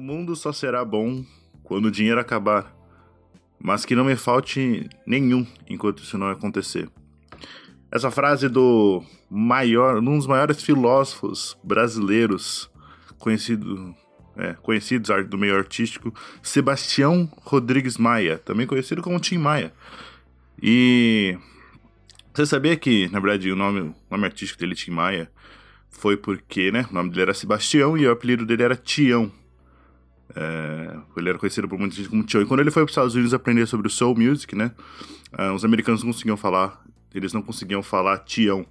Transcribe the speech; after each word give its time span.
O 0.00 0.02
mundo 0.02 0.34
só 0.34 0.50
será 0.50 0.82
bom 0.82 1.22
quando 1.62 1.84
o 1.84 1.90
dinheiro 1.90 2.18
acabar, 2.18 2.74
mas 3.58 3.84
que 3.84 3.94
não 3.94 4.06
me 4.06 4.16
falte 4.16 4.88
nenhum 5.06 5.46
enquanto 5.68 6.02
isso 6.02 6.16
não 6.16 6.30
acontecer. 6.30 6.88
Essa 7.92 8.10
frase 8.10 8.48
do 8.48 9.04
maior, 9.28 9.98
um 9.98 10.16
dos 10.16 10.26
maiores 10.26 10.62
filósofos 10.62 11.54
brasileiros, 11.62 12.70
conhecido, 13.18 13.94
é, 14.38 14.54
conhecidos 14.62 15.10
do 15.28 15.36
meio 15.36 15.54
artístico, 15.54 16.14
Sebastião 16.42 17.30
Rodrigues 17.42 17.98
Maia, 17.98 18.38
também 18.38 18.66
conhecido 18.66 19.02
como 19.02 19.20
Tim 19.20 19.36
Maia. 19.36 19.70
E 20.62 21.36
você 22.32 22.46
sabia 22.46 22.74
que, 22.74 23.06
na 23.08 23.20
verdade, 23.20 23.52
o 23.52 23.54
nome, 23.54 23.80
o 23.80 23.94
nome 24.10 24.24
artístico 24.24 24.60
dele, 24.60 24.74
Tim 24.74 24.92
Maia, 24.92 25.30
foi 25.90 26.16
porque, 26.16 26.72
né, 26.72 26.86
o 26.90 26.94
nome 26.94 27.10
dele 27.10 27.20
era 27.20 27.34
Sebastião 27.34 27.98
e 27.98 28.06
o 28.06 28.10
apelido 28.10 28.46
dele 28.46 28.62
era 28.62 28.74
Tião. 28.74 29.30
É, 30.34 30.96
ele 31.16 31.28
era 31.28 31.38
conhecido 31.38 31.68
por 31.68 31.78
muita 31.78 31.94
gente 31.94 32.08
como 32.08 32.22
Tião. 32.22 32.42
E 32.42 32.46
quando 32.46 32.60
ele 32.60 32.70
foi 32.70 32.82
para 32.82 32.90
os 32.90 32.92
Estados 32.92 33.14
Unidos 33.14 33.34
aprender 33.34 33.66
sobre 33.66 33.86
o 33.86 33.90
soul 33.90 34.16
music, 34.16 34.54
né, 34.54 34.72
uh, 35.38 35.52
os 35.52 35.64
americanos 35.64 36.02
não 36.02 36.12
conseguiam 36.12 36.36
falar, 36.36 36.84
eles 37.14 37.32
não 37.32 37.42
conseguiam 37.42 37.82
falar 37.82 38.18
Tião. 38.18 38.64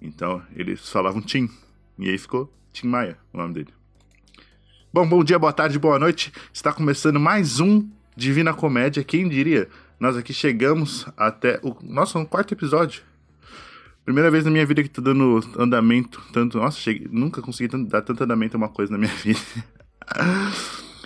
Então, 0.00 0.42
eles 0.54 0.88
falavam 0.88 1.20
Tim. 1.22 1.48
E 1.98 2.08
aí 2.08 2.18
ficou 2.18 2.52
Tim 2.72 2.88
Maia, 2.88 3.18
o 3.32 3.38
nome 3.38 3.54
dele. 3.54 3.68
Bom, 4.92 5.06
bom 5.08 5.22
dia, 5.22 5.38
boa 5.38 5.52
tarde, 5.52 5.78
boa 5.78 5.98
noite. 5.98 6.32
Está 6.52 6.72
começando 6.72 7.20
mais 7.20 7.60
um 7.60 7.88
Divina 8.16 8.54
Comédia. 8.54 9.04
Quem 9.04 9.28
diria? 9.28 9.68
Nós 9.98 10.16
aqui 10.16 10.32
chegamos 10.32 11.06
até 11.16 11.60
o 11.62 11.76
nosso 11.82 12.24
quarto 12.26 12.52
episódio. 12.52 13.02
Primeira 14.04 14.30
vez 14.30 14.44
na 14.44 14.50
minha 14.50 14.64
vida 14.64 14.82
que 14.82 14.88
tô 14.88 15.00
dando 15.00 15.40
andamento, 15.58 16.22
tanto. 16.32 16.58
Nossa, 16.58 16.78
cheguei, 16.78 17.08
nunca 17.10 17.42
consegui 17.42 17.76
dar 17.84 18.02
tanto 18.02 18.22
andamento 18.22 18.56
a 18.56 18.58
uma 18.58 18.68
coisa 18.68 18.92
na 18.92 18.98
minha 18.98 19.12
vida. 19.16 19.40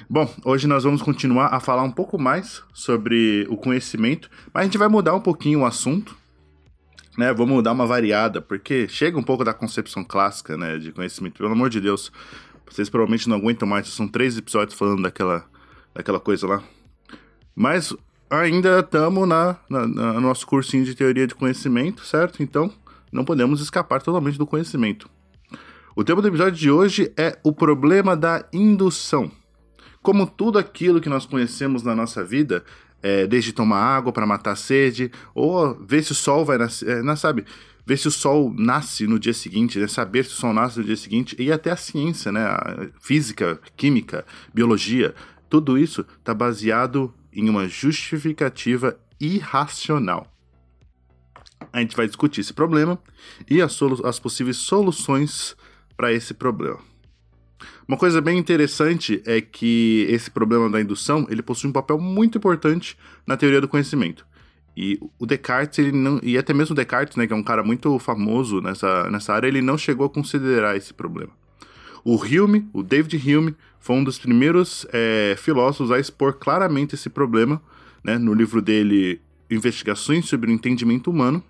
Bom, 0.08 0.32
hoje 0.44 0.66
nós 0.66 0.84
vamos 0.84 1.02
continuar 1.02 1.48
a 1.48 1.60
falar 1.60 1.82
um 1.82 1.90
pouco 1.90 2.18
mais 2.18 2.62
sobre 2.72 3.46
o 3.50 3.56
conhecimento, 3.56 4.30
mas 4.52 4.62
a 4.62 4.64
gente 4.64 4.78
vai 4.78 4.88
mudar 4.88 5.14
um 5.14 5.20
pouquinho 5.20 5.60
o 5.60 5.66
assunto, 5.66 6.16
né? 7.18 7.32
Vamos 7.34 7.62
dar 7.62 7.72
uma 7.72 7.86
variada, 7.86 8.40
porque 8.40 8.88
chega 8.88 9.18
um 9.18 9.22
pouco 9.22 9.44
da 9.44 9.52
concepção 9.52 10.02
clássica, 10.04 10.56
né, 10.56 10.78
de 10.78 10.92
conhecimento. 10.92 11.38
Pelo 11.38 11.52
amor 11.52 11.68
de 11.68 11.80
Deus, 11.80 12.10
vocês 12.68 12.88
provavelmente 12.88 13.28
não 13.28 13.36
aguentam 13.36 13.68
mais, 13.68 13.88
são 13.88 14.08
três 14.08 14.36
episódios 14.36 14.78
falando 14.78 15.02
daquela, 15.02 15.44
daquela 15.94 16.18
coisa 16.18 16.46
lá. 16.46 16.62
Mas 17.54 17.94
ainda 18.30 18.80
estamos 18.80 19.28
na, 19.28 19.56
na, 19.68 19.86
no 19.86 20.20
nosso 20.20 20.46
cursinho 20.46 20.84
de 20.84 20.94
teoria 20.94 21.26
de 21.26 21.34
conhecimento, 21.34 22.04
certo? 22.04 22.42
Então, 22.42 22.72
não 23.12 23.24
podemos 23.24 23.60
escapar 23.60 24.00
totalmente 24.00 24.38
do 24.38 24.46
conhecimento. 24.46 25.10
O 25.94 26.04
tema 26.04 26.22
do 26.22 26.28
episódio 26.28 26.58
de 26.58 26.70
hoje 26.70 27.12
é 27.16 27.38
o 27.42 27.52
problema 27.52 28.16
da 28.16 28.46
indução. 28.52 29.30
Como 30.02 30.26
tudo 30.26 30.58
aquilo 30.58 31.00
que 31.00 31.08
nós 31.08 31.26
conhecemos 31.26 31.82
na 31.82 31.94
nossa 31.94 32.24
vida, 32.24 32.64
é, 33.02 33.26
desde 33.26 33.52
tomar 33.52 33.80
água 33.80 34.12
para 34.12 34.26
matar 34.26 34.52
a 34.52 34.56
sede, 34.56 35.10
ou 35.34 35.74
ver 35.74 36.02
se 36.02 36.12
o 36.12 36.14
sol 36.14 36.44
vai 36.44 36.58
nascer, 36.58 36.88
é, 36.88 37.02
não, 37.02 37.16
sabe? 37.16 37.44
Ver 37.86 37.98
se 37.98 38.08
o 38.08 38.10
sol 38.10 38.52
nasce 38.56 39.06
no 39.06 39.18
dia 39.18 39.34
seguinte, 39.34 39.78
né? 39.78 39.86
saber 39.86 40.24
se 40.24 40.32
o 40.32 40.36
sol 40.36 40.52
nasce 40.52 40.78
no 40.78 40.84
dia 40.84 40.96
seguinte, 40.96 41.36
e 41.38 41.50
até 41.50 41.70
a 41.70 41.76
ciência, 41.76 42.30
né? 42.30 42.44
A 42.44 42.88
física, 43.00 43.60
química, 43.76 44.24
biologia, 44.54 45.14
tudo 45.48 45.76
isso 45.76 46.04
está 46.18 46.32
baseado 46.32 47.12
em 47.32 47.48
uma 47.48 47.68
justificativa 47.68 48.98
irracional 49.20 50.26
a 51.72 51.80
gente 51.80 51.96
vai 51.96 52.06
discutir 52.06 52.40
esse 52.40 52.52
problema 52.52 52.98
e 53.48 53.60
as, 53.60 53.78
as 54.04 54.18
possíveis 54.18 54.56
soluções 54.56 55.56
para 55.96 56.12
esse 56.12 56.34
problema. 56.34 56.78
Uma 57.90 57.96
coisa 57.96 58.20
bem 58.20 58.38
interessante 58.38 59.20
é 59.26 59.40
que 59.40 60.06
esse 60.08 60.30
problema 60.30 60.70
da 60.70 60.80
indução 60.80 61.26
ele 61.28 61.42
possui 61.42 61.68
um 61.68 61.72
papel 61.72 61.98
muito 61.98 62.38
importante 62.38 62.96
na 63.26 63.36
teoria 63.36 63.60
do 63.60 63.66
conhecimento. 63.66 64.24
E 64.76 64.96
o 65.18 65.26
Descartes, 65.26 65.76
ele 65.80 65.90
não, 65.90 66.20
e 66.22 66.38
até 66.38 66.54
mesmo 66.54 66.72
Descartes, 66.72 67.16
né, 67.16 67.26
que 67.26 67.32
é 67.32 67.36
um 67.36 67.42
cara 67.42 67.64
muito 67.64 67.98
famoso 67.98 68.60
nessa, 68.60 69.10
nessa 69.10 69.34
área, 69.34 69.48
ele 69.48 69.60
não 69.60 69.76
chegou 69.76 70.06
a 70.06 70.08
considerar 70.08 70.76
esse 70.76 70.94
problema. 70.94 71.32
O 72.04 72.14
Hume, 72.14 72.64
o 72.72 72.84
David 72.84 73.16
Hume, 73.16 73.56
foi 73.80 73.96
um 73.96 74.04
dos 74.04 74.20
primeiros 74.20 74.86
é, 74.92 75.34
filósofos 75.36 75.90
a 75.90 75.98
expor 75.98 76.34
claramente 76.34 76.94
esse 76.94 77.10
problema, 77.10 77.60
né, 78.04 78.16
no 78.18 78.32
livro 78.32 78.62
dele 78.62 79.20
Investigações 79.50 80.26
sobre 80.26 80.48
o 80.48 80.54
Entendimento 80.54 81.10
Humano, 81.10 81.42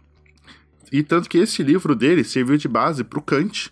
e 0.90 1.02
tanto 1.02 1.28
que 1.28 1.36
esse 1.36 1.62
livro 1.62 1.94
dele 1.94 2.24
serviu 2.24 2.56
de 2.56 2.66
base 2.66 3.04
para 3.04 3.18
o 3.18 3.22
Kant 3.22 3.70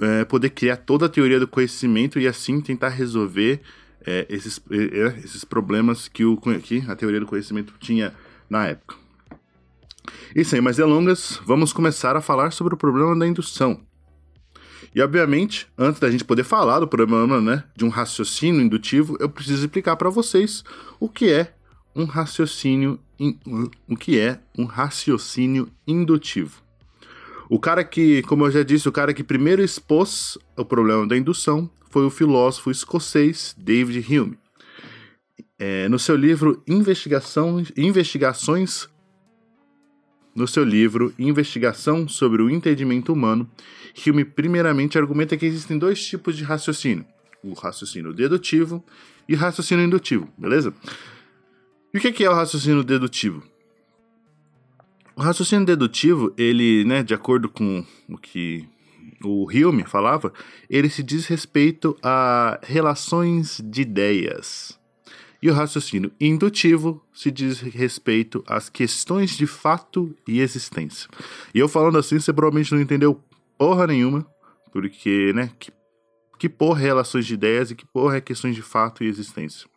é, 0.00 0.24
poder 0.24 0.50
criar 0.50 0.76
toda 0.76 1.06
a 1.06 1.08
teoria 1.08 1.40
do 1.40 1.48
conhecimento 1.48 2.18
e 2.18 2.26
assim 2.26 2.60
tentar 2.60 2.88
resolver 2.90 3.60
é, 4.06 4.26
esses, 4.28 4.60
é, 4.70 5.18
esses 5.24 5.44
problemas 5.44 6.08
que, 6.08 6.24
o, 6.24 6.36
que 6.62 6.84
a 6.88 6.96
teoria 6.96 7.20
do 7.20 7.26
conhecimento 7.26 7.74
tinha 7.78 8.14
na 8.48 8.66
época. 8.66 8.96
E 10.34 10.44
sem 10.44 10.60
mais 10.60 10.76
delongas, 10.76 11.40
vamos 11.44 11.72
começar 11.72 12.16
a 12.16 12.20
falar 12.20 12.50
sobre 12.52 12.74
o 12.74 12.76
problema 12.76 13.18
da 13.18 13.26
indução. 13.26 13.80
E 14.94 15.00
obviamente, 15.00 15.68
antes 15.78 16.00
da 16.00 16.10
gente 16.10 16.24
poder 16.24 16.42
falar 16.42 16.80
do 16.80 16.88
problema 16.88 17.40
né, 17.40 17.64
de 17.76 17.84
um 17.84 17.88
raciocínio 17.88 18.60
indutivo, 18.60 19.16
eu 19.20 19.28
preciso 19.28 19.64
explicar 19.64 19.96
para 19.96 20.10
vocês 20.10 20.64
o 20.98 21.08
que 21.08 21.30
é 21.30 21.54
um 21.94 22.04
raciocínio 22.04 22.98
in, 23.18 23.38
o 23.88 23.96
que 23.96 24.18
é 24.18 24.40
um 24.58 24.64
raciocínio 24.64 25.68
indutivo. 25.86 26.62
O 27.52 27.58
cara 27.58 27.82
que, 27.82 28.22
como 28.22 28.46
eu 28.46 28.50
já 28.52 28.62
disse, 28.62 28.88
o 28.88 28.92
cara 28.92 29.12
que 29.12 29.24
primeiro 29.24 29.60
expôs 29.60 30.38
o 30.56 30.64
problema 30.64 31.04
da 31.04 31.16
indução 31.16 31.68
foi 31.90 32.06
o 32.06 32.10
filósofo 32.10 32.70
escocês 32.70 33.56
David 33.58 34.06
Hume. 34.08 34.38
É, 35.58 35.88
no 35.88 35.98
seu 35.98 36.14
livro 36.14 36.62
Investigação, 36.64 37.60
Investigações 37.76 38.88
no 40.32 40.46
seu 40.46 40.62
livro 40.62 41.12
Investigação 41.18 42.06
sobre 42.06 42.40
o 42.40 42.48
Entendimento 42.48 43.12
Humano, 43.12 43.50
Hume 44.06 44.24
primeiramente 44.24 44.96
argumenta 44.96 45.36
que 45.36 45.44
existem 45.44 45.76
dois 45.76 46.06
tipos 46.06 46.36
de 46.36 46.44
raciocínio: 46.44 47.04
o 47.42 47.52
raciocínio 47.54 48.14
dedutivo 48.14 48.84
e 49.28 49.34
o 49.34 49.36
raciocínio 49.36 49.84
indutivo, 49.84 50.32
beleza? 50.38 50.72
E 51.92 51.98
o 51.98 52.00
que 52.00 52.22
é 52.22 52.30
o 52.30 52.34
raciocínio 52.34 52.84
dedutivo? 52.84 53.49
O 55.20 55.22
raciocínio 55.22 55.66
dedutivo, 55.66 56.32
ele, 56.34 56.82
né, 56.86 57.02
de 57.02 57.12
acordo 57.12 57.46
com 57.46 57.84
o 58.08 58.16
que 58.16 58.66
o 59.22 59.44
Hume 59.44 59.84
falava, 59.84 60.32
ele 60.66 60.88
se 60.88 61.02
diz 61.02 61.26
respeito 61.26 61.94
a 62.02 62.58
relações 62.62 63.60
de 63.62 63.82
ideias. 63.82 64.80
E 65.42 65.50
o 65.50 65.52
raciocínio 65.52 66.10
indutivo 66.18 67.04
se 67.12 67.30
diz 67.30 67.60
respeito 67.60 68.42
às 68.46 68.70
questões 68.70 69.36
de 69.36 69.46
fato 69.46 70.16
e 70.26 70.40
existência. 70.40 71.06
E 71.54 71.58
eu 71.58 71.68
falando 71.68 71.98
assim, 71.98 72.18
você 72.18 72.32
provavelmente 72.32 72.72
não 72.72 72.80
entendeu 72.80 73.22
porra 73.58 73.86
nenhuma, 73.86 74.26
porque, 74.72 75.34
né, 75.34 75.50
que, 75.58 75.70
que 76.38 76.48
porra 76.48 76.80
é 76.80 76.84
relações 76.86 77.26
de 77.26 77.34
ideias 77.34 77.70
e 77.70 77.74
que 77.74 77.84
porra 77.84 78.16
é 78.16 78.20
questões 78.22 78.56
de 78.56 78.62
fato 78.62 79.04
e 79.04 79.08
existência. 79.08 79.68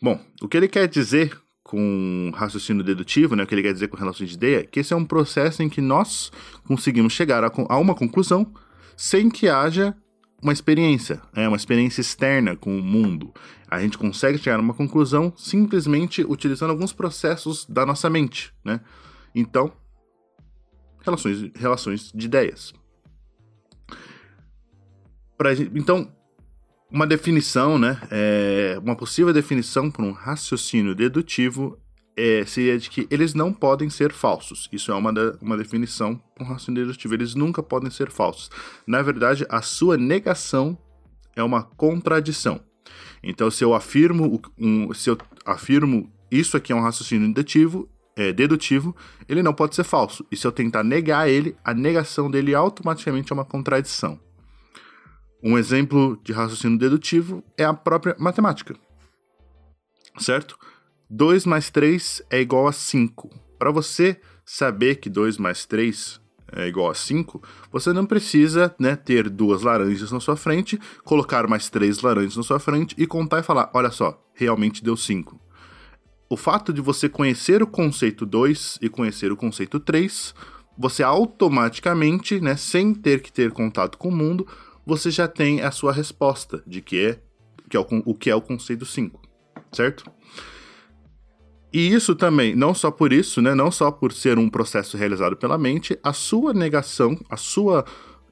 Bom, 0.00 0.18
o 0.40 0.48
que 0.48 0.56
ele 0.56 0.66
quer 0.66 0.88
dizer 0.88 1.38
com 1.72 2.30
raciocínio 2.34 2.84
dedutivo, 2.84 3.34
né, 3.34 3.44
o 3.44 3.46
que 3.46 3.54
ele 3.54 3.62
quer 3.62 3.72
dizer 3.72 3.88
com 3.88 3.96
relações 3.96 4.28
de 4.28 4.36
ideia, 4.36 4.62
que 4.62 4.78
esse 4.78 4.92
é 4.92 4.96
um 4.96 5.06
processo 5.06 5.62
em 5.62 5.70
que 5.70 5.80
nós 5.80 6.30
conseguimos 6.66 7.14
chegar 7.14 7.42
a, 7.42 7.50
a 7.66 7.78
uma 7.78 7.94
conclusão 7.94 8.52
sem 8.94 9.30
que 9.30 9.48
haja 9.48 9.96
uma 10.42 10.52
experiência, 10.52 11.22
é 11.34 11.48
uma 11.48 11.56
experiência 11.56 12.02
externa 12.02 12.54
com 12.54 12.78
o 12.78 12.82
mundo. 12.82 13.32
A 13.70 13.80
gente 13.80 13.96
consegue 13.96 14.36
chegar 14.36 14.58
a 14.58 14.60
uma 14.60 14.74
conclusão 14.74 15.32
simplesmente 15.34 16.22
utilizando 16.22 16.68
alguns 16.68 16.92
processos 16.92 17.64
da 17.64 17.86
nossa 17.86 18.10
mente, 18.10 18.52
né? 18.62 18.78
Então, 19.34 19.72
relações, 21.00 21.50
relações 21.54 22.12
de 22.14 22.26
ideias. 22.26 22.74
Pra, 25.38 25.54
então, 25.54 26.12
uma 26.92 27.06
definição, 27.06 27.78
né? 27.78 27.98
É, 28.10 28.78
uma 28.82 28.94
possível 28.94 29.32
definição 29.32 29.90
para 29.90 30.04
um 30.04 30.12
raciocínio 30.12 30.94
dedutivo 30.94 31.78
é, 32.14 32.44
seria 32.44 32.78
de 32.78 32.90
que 32.90 33.08
eles 33.10 33.32
não 33.32 33.52
podem 33.52 33.88
ser 33.88 34.12
falsos. 34.12 34.68
Isso 34.70 34.92
é 34.92 34.94
uma, 34.94 35.10
uma 35.40 35.56
definição 35.56 36.20
para 36.34 36.44
um 36.44 36.48
raciocínio 36.48 36.82
dedutivo. 36.82 37.14
Eles 37.14 37.34
nunca 37.34 37.62
podem 37.62 37.90
ser 37.90 38.10
falsos. 38.10 38.50
Na 38.86 39.00
verdade, 39.00 39.46
a 39.48 39.62
sua 39.62 39.96
negação 39.96 40.76
é 41.34 41.42
uma 41.42 41.62
contradição. 41.62 42.60
Então, 43.22 43.50
se 43.50 43.64
eu 43.64 43.72
afirmo, 43.72 44.42
um, 44.58 44.92
se 44.92 45.08
eu 45.08 45.16
afirmo 45.46 46.12
isso 46.30 46.56
aqui 46.56 46.72
é 46.72 46.76
um 46.76 46.82
raciocínio 46.82 47.28
dedutivo, 47.28 47.88
é, 48.14 48.32
dedutivo, 48.32 48.94
ele 49.26 49.42
não 49.42 49.54
pode 49.54 49.74
ser 49.74 49.84
falso. 49.84 50.26
E 50.30 50.36
se 50.36 50.46
eu 50.46 50.52
tentar 50.52 50.84
negar 50.84 51.28
ele, 51.28 51.56
a 51.64 51.72
negação 51.72 52.30
dele 52.30 52.54
automaticamente 52.54 53.32
é 53.32 53.34
uma 53.34 53.44
contradição. 53.44 54.20
Um 55.42 55.58
exemplo 55.58 56.20
de 56.22 56.32
raciocínio 56.32 56.78
dedutivo 56.78 57.42
é 57.58 57.64
a 57.64 57.74
própria 57.74 58.14
matemática. 58.18 58.76
Certo? 60.18 60.56
2 61.10 61.46
mais 61.46 61.68
3 61.68 62.22
é 62.30 62.40
igual 62.40 62.68
a 62.68 62.72
5. 62.72 63.28
Para 63.58 63.70
você 63.70 64.20
saber 64.44 64.96
que 64.96 65.10
2 65.10 65.38
mais 65.38 65.66
3 65.66 66.20
é 66.52 66.68
igual 66.68 66.90
a 66.90 66.94
5, 66.94 67.42
você 67.70 67.92
não 67.92 68.04
precisa 68.04 68.74
né, 68.78 68.94
ter 68.94 69.28
duas 69.28 69.62
laranjas 69.62 70.12
na 70.12 70.20
sua 70.20 70.36
frente, 70.36 70.78
colocar 71.02 71.48
mais 71.48 71.70
três 71.70 72.00
laranjas 72.02 72.36
na 72.36 72.42
sua 72.42 72.58
frente 72.58 72.94
e 72.98 73.06
contar 73.06 73.40
e 73.40 73.42
falar: 73.42 73.70
olha 73.74 73.90
só, 73.90 74.22
realmente 74.34 74.84
deu 74.84 74.96
5. 74.96 75.40
O 76.28 76.36
fato 76.36 76.72
de 76.72 76.80
você 76.80 77.08
conhecer 77.08 77.62
o 77.62 77.66
conceito 77.66 78.24
2 78.24 78.78
e 78.80 78.88
conhecer 78.88 79.32
o 79.32 79.36
conceito 79.36 79.80
3, 79.80 80.34
você 80.78 81.02
automaticamente, 81.02 82.40
né, 82.40 82.56
sem 82.56 82.94
ter 82.94 83.20
que 83.20 83.32
ter 83.32 83.50
contato 83.50 83.98
com 83.98 84.08
o 84.08 84.16
mundo, 84.16 84.46
você 84.84 85.10
já 85.10 85.28
tem 85.28 85.62
a 85.62 85.70
sua 85.70 85.92
resposta 85.92 86.62
de 86.66 86.80
que 86.80 86.98
é, 86.98 87.20
que 87.68 87.76
é 87.76 87.80
o, 87.80 87.86
o 88.04 88.14
que 88.14 88.30
é 88.30 88.34
o 88.34 88.40
conceito 88.40 88.84
5, 88.84 89.20
certo? 89.72 90.04
E 91.72 91.92
isso 91.92 92.14
também, 92.14 92.54
não 92.54 92.74
só 92.74 92.90
por 92.90 93.12
isso, 93.12 93.40
né, 93.40 93.54
não 93.54 93.70
só 93.70 93.90
por 93.90 94.12
ser 94.12 94.38
um 94.38 94.48
processo 94.50 94.96
realizado 94.96 95.36
pela 95.36 95.56
mente, 95.56 95.98
a 96.02 96.12
sua 96.12 96.52
negação, 96.52 97.18
a 97.30 97.36
sua 97.36 97.84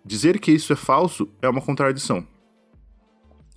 dizer 0.05 0.38
que 0.38 0.52
isso 0.52 0.73
é 0.73 0.76
falso 0.76 1.29
é 1.41 1.49
uma 1.49 1.61
contradição. 1.61 2.26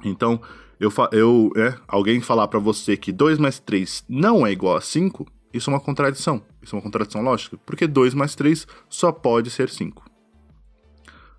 Então, 0.04 0.40
eu, 0.80 0.92
eu 1.12 1.52
é, 1.58 1.76
alguém 1.88 2.22
falar 2.22 2.48
para 2.48 2.60
você 2.60 2.96
que 2.96 3.12
2 3.12 3.38
mais 3.38 3.60
3 3.60 4.06
não 4.08 4.46
é 4.48 4.52
igual 4.52 4.78
a 4.78 4.82
5, 4.82 5.26
isso 5.54 5.70
é 5.70 5.74
uma 5.74 5.80
contradição. 5.80 6.42
Isso 6.62 6.76
é 6.76 6.78
uma 6.78 6.84
contradição 6.84 7.22
lógica, 7.22 7.58
porque 7.66 7.86
2 7.86 8.14
mais 8.14 8.36
3 8.36 8.66
só 8.90 9.12
pode 9.12 9.50
ser 9.50 9.70
5. 9.70 10.04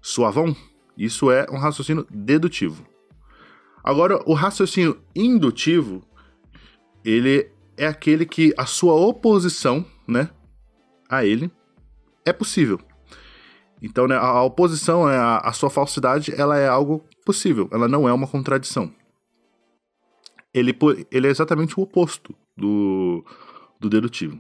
Suavão? 0.00 0.54
Isso 0.96 1.31
é 1.31 1.46
um 1.50 1.58
raciocínio 1.58 2.06
dedutivo. 2.11 2.87
Agora, 3.82 4.23
o 4.26 4.32
raciocínio 4.32 5.00
indutivo, 5.14 6.02
ele 7.05 7.50
é 7.76 7.87
aquele 7.87 8.25
que 8.25 8.55
a 8.56 8.64
sua 8.64 8.94
oposição, 8.94 9.85
né, 10.06 10.31
a 11.08 11.25
ele 11.25 11.50
é 12.25 12.32
possível. 12.32 12.81
Então, 13.82 14.06
né, 14.06 14.17
a 14.17 14.43
oposição, 14.43 15.06
né, 15.06 15.17
a, 15.17 15.38
a 15.38 15.52
sua 15.52 15.69
falsidade, 15.69 16.32
ela 16.35 16.56
é 16.56 16.67
algo 16.67 17.05
possível, 17.26 17.69
ela 17.70 17.87
não 17.87 18.08
é 18.08 18.12
uma 18.12 18.26
contradição. 18.26 18.90
Ele, 20.55 20.75
ele 21.11 21.26
é 21.26 21.31
exatamente 21.31 21.79
o 21.79 21.82
oposto 21.82 22.35
do, 22.56 23.25
do 23.79 23.90
dedutivo. 23.90 24.38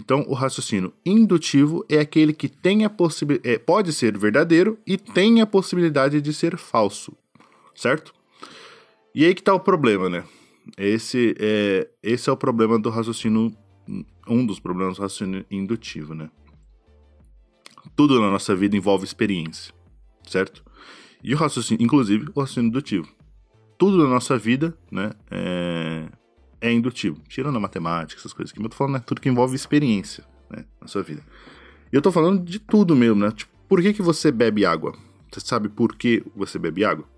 Então, 0.00 0.24
o 0.26 0.32
raciocínio 0.32 0.94
indutivo 1.04 1.84
é 1.86 1.98
aquele 1.98 2.32
que 2.32 2.48
tem 2.48 2.86
a 2.86 2.90
é, 3.44 3.58
pode 3.58 3.92
ser 3.92 4.16
verdadeiro 4.16 4.78
e 4.86 4.96
tem 4.96 5.42
a 5.42 5.46
possibilidade 5.46 6.22
de 6.22 6.32
ser 6.32 6.56
falso, 6.56 7.12
certo? 7.74 8.14
E 9.14 9.26
aí 9.26 9.34
que 9.34 9.42
tá 9.42 9.52
o 9.52 9.60
problema, 9.60 10.08
né? 10.08 10.24
Esse 10.78 11.34
é, 11.38 11.86
esse 12.02 12.30
é 12.30 12.32
o 12.32 12.36
problema 12.36 12.78
do 12.78 12.88
raciocínio. 12.88 13.54
Um 14.26 14.46
dos 14.46 14.58
problemas 14.58 14.96
do 14.96 15.02
raciocínio 15.02 15.44
indutivo, 15.50 16.14
né? 16.14 16.30
Tudo 17.94 18.18
na 18.18 18.30
nossa 18.30 18.56
vida 18.56 18.74
envolve 18.74 19.04
experiência, 19.04 19.74
certo? 20.26 20.64
E 21.22 21.34
o 21.34 21.36
raciocínio, 21.36 21.84
inclusive 21.84 22.30
o 22.34 22.40
raciocínio 22.40 22.68
indutivo. 22.68 23.08
Tudo 23.76 23.98
na 23.98 24.08
nossa 24.08 24.38
vida, 24.38 24.74
né? 24.90 25.10
É, 25.30 26.08
é 26.60 26.72
indutivo. 26.72 27.20
Tirando 27.28 27.56
a 27.56 27.60
matemática, 27.60 28.20
essas 28.20 28.32
coisas. 28.32 28.52
Mas 28.54 28.64
eu 28.64 28.70
tô 28.70 28.76
falando, 28.76 28.94
né? 28.94 29.02
Tudo 29.06 29.20
que 29.20 29.28
envolve 29.28 29.54
experiência, 29.54 30.24
né? 30.50 30.64
Na 30.80 30.86
sua 30.86 31.02
vida. 31.02 31.22
E 31.92 31.96
eu 31.96 32.02
tô 32.02 32.12
falando 32.12 32.44
de 32.44 32.58
tudo 32.58 32.94
mesmo, 32.94 33.20
né? 33.20 33.30
Tipo, 33.30 33.52
por 33.68 33.80
que, 33.80 33.92
que 33.92 34.02
você 34.02 34.30
bebe 34.30 34.64
água? 34.64 34.96
Você 35.30 35.40
sabe 35.40 35.68
por 35.68 35.96
que 35.96 36.24
você 36.34 36.58
bebe 36.58 36.84
água? 36.84 37.08